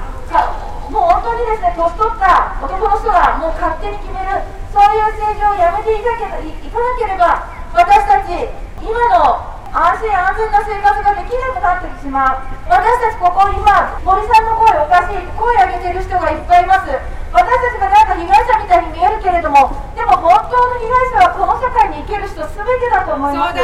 [0.87, 4.47] もう本当にですね年取った男の人がもう勝手に決める。
[4.71, 7.43] そういう政治をやめていかけいかなければ
[7.75, 8.31] 私たち
[8.79, 12.41] 今の安心安全な生活ができなくなってしまう。
[12.65, 16.89] 私たちここ今森さんの声おかしい声上げてる人がいっぱいいます。
[17.29, 23.61] 私たちがなんか被害者みたいに見えるけれどもでも本当の被害者はこの社会に生きる人全てだと思います。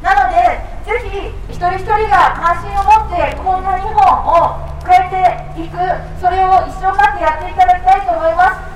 [0.00, 5.76] なのでぜひ一人一人が関心を持ってこんな日本を変えていく。
[6.22, 8.69] それを一生懸命やっていただきたいと思います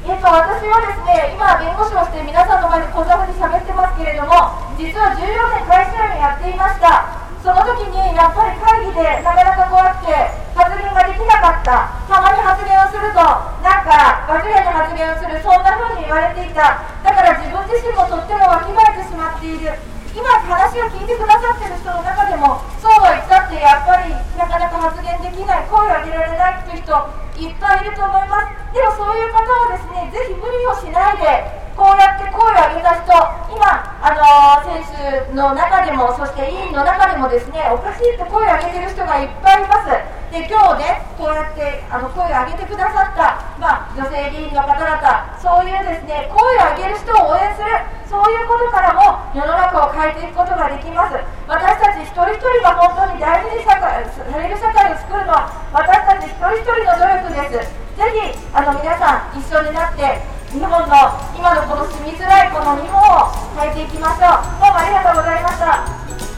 [0.00, 4.32] えっと、私はですね、今、弁護士をして皆さんの前でこんなふうに喋ってますけれども、
[4.80, 7.20] 実は14年会社員をやっていました。
[7.44, 10.12] その時にやっぱり会議でなかなか怖くて
[10.56, 11.92] 発言ができなかった。
[12.08, 13.20] たまに発言をすると、
[13.60, 16.80] なんか間違いな発言をする、そんなふうに言われていた。
[17.04, 19.68] だから自分自身もとってもわきまえてしまっている。
[20.10, 26.90] 今話を聞いてくださってる人の中でもそうは言ったってやっぱりなかなか発言できない声を上げられないっていう人
[27.38, 28.74] いっぱいいると思います。
[28.74, 33.10] でもそういう方はですねぜひ無理をしないでこうやって声を上げた人
[33.54, 33.62] 今
[34.02, 40.19] あの選手の中でもそして委員の中でもですねおかしいって声を上げてる人がいっぱいいます。
[40.30, 45.02] で今日ねこうやってあの声を上げてくださった、まあ、女性議員の方々
[45.42, 47.66] そういうですね声を上げる人を応援する
[48.06, 51.14] そういうことからも世の中を変えていくことができます。
[51.46, 57.70] 私たち一人一人が本当に大事にされる社会を作るのは私たち一人一人の努力です。
[57.94, 60.02] ぜひあの皆さん一緒になって
[60.50, 60.94] 日本の
[61.38, 64.58] 今のこの住みづらいこの日本を変えていきましょう。
[64.58, 66.29] どうもありがとうございました。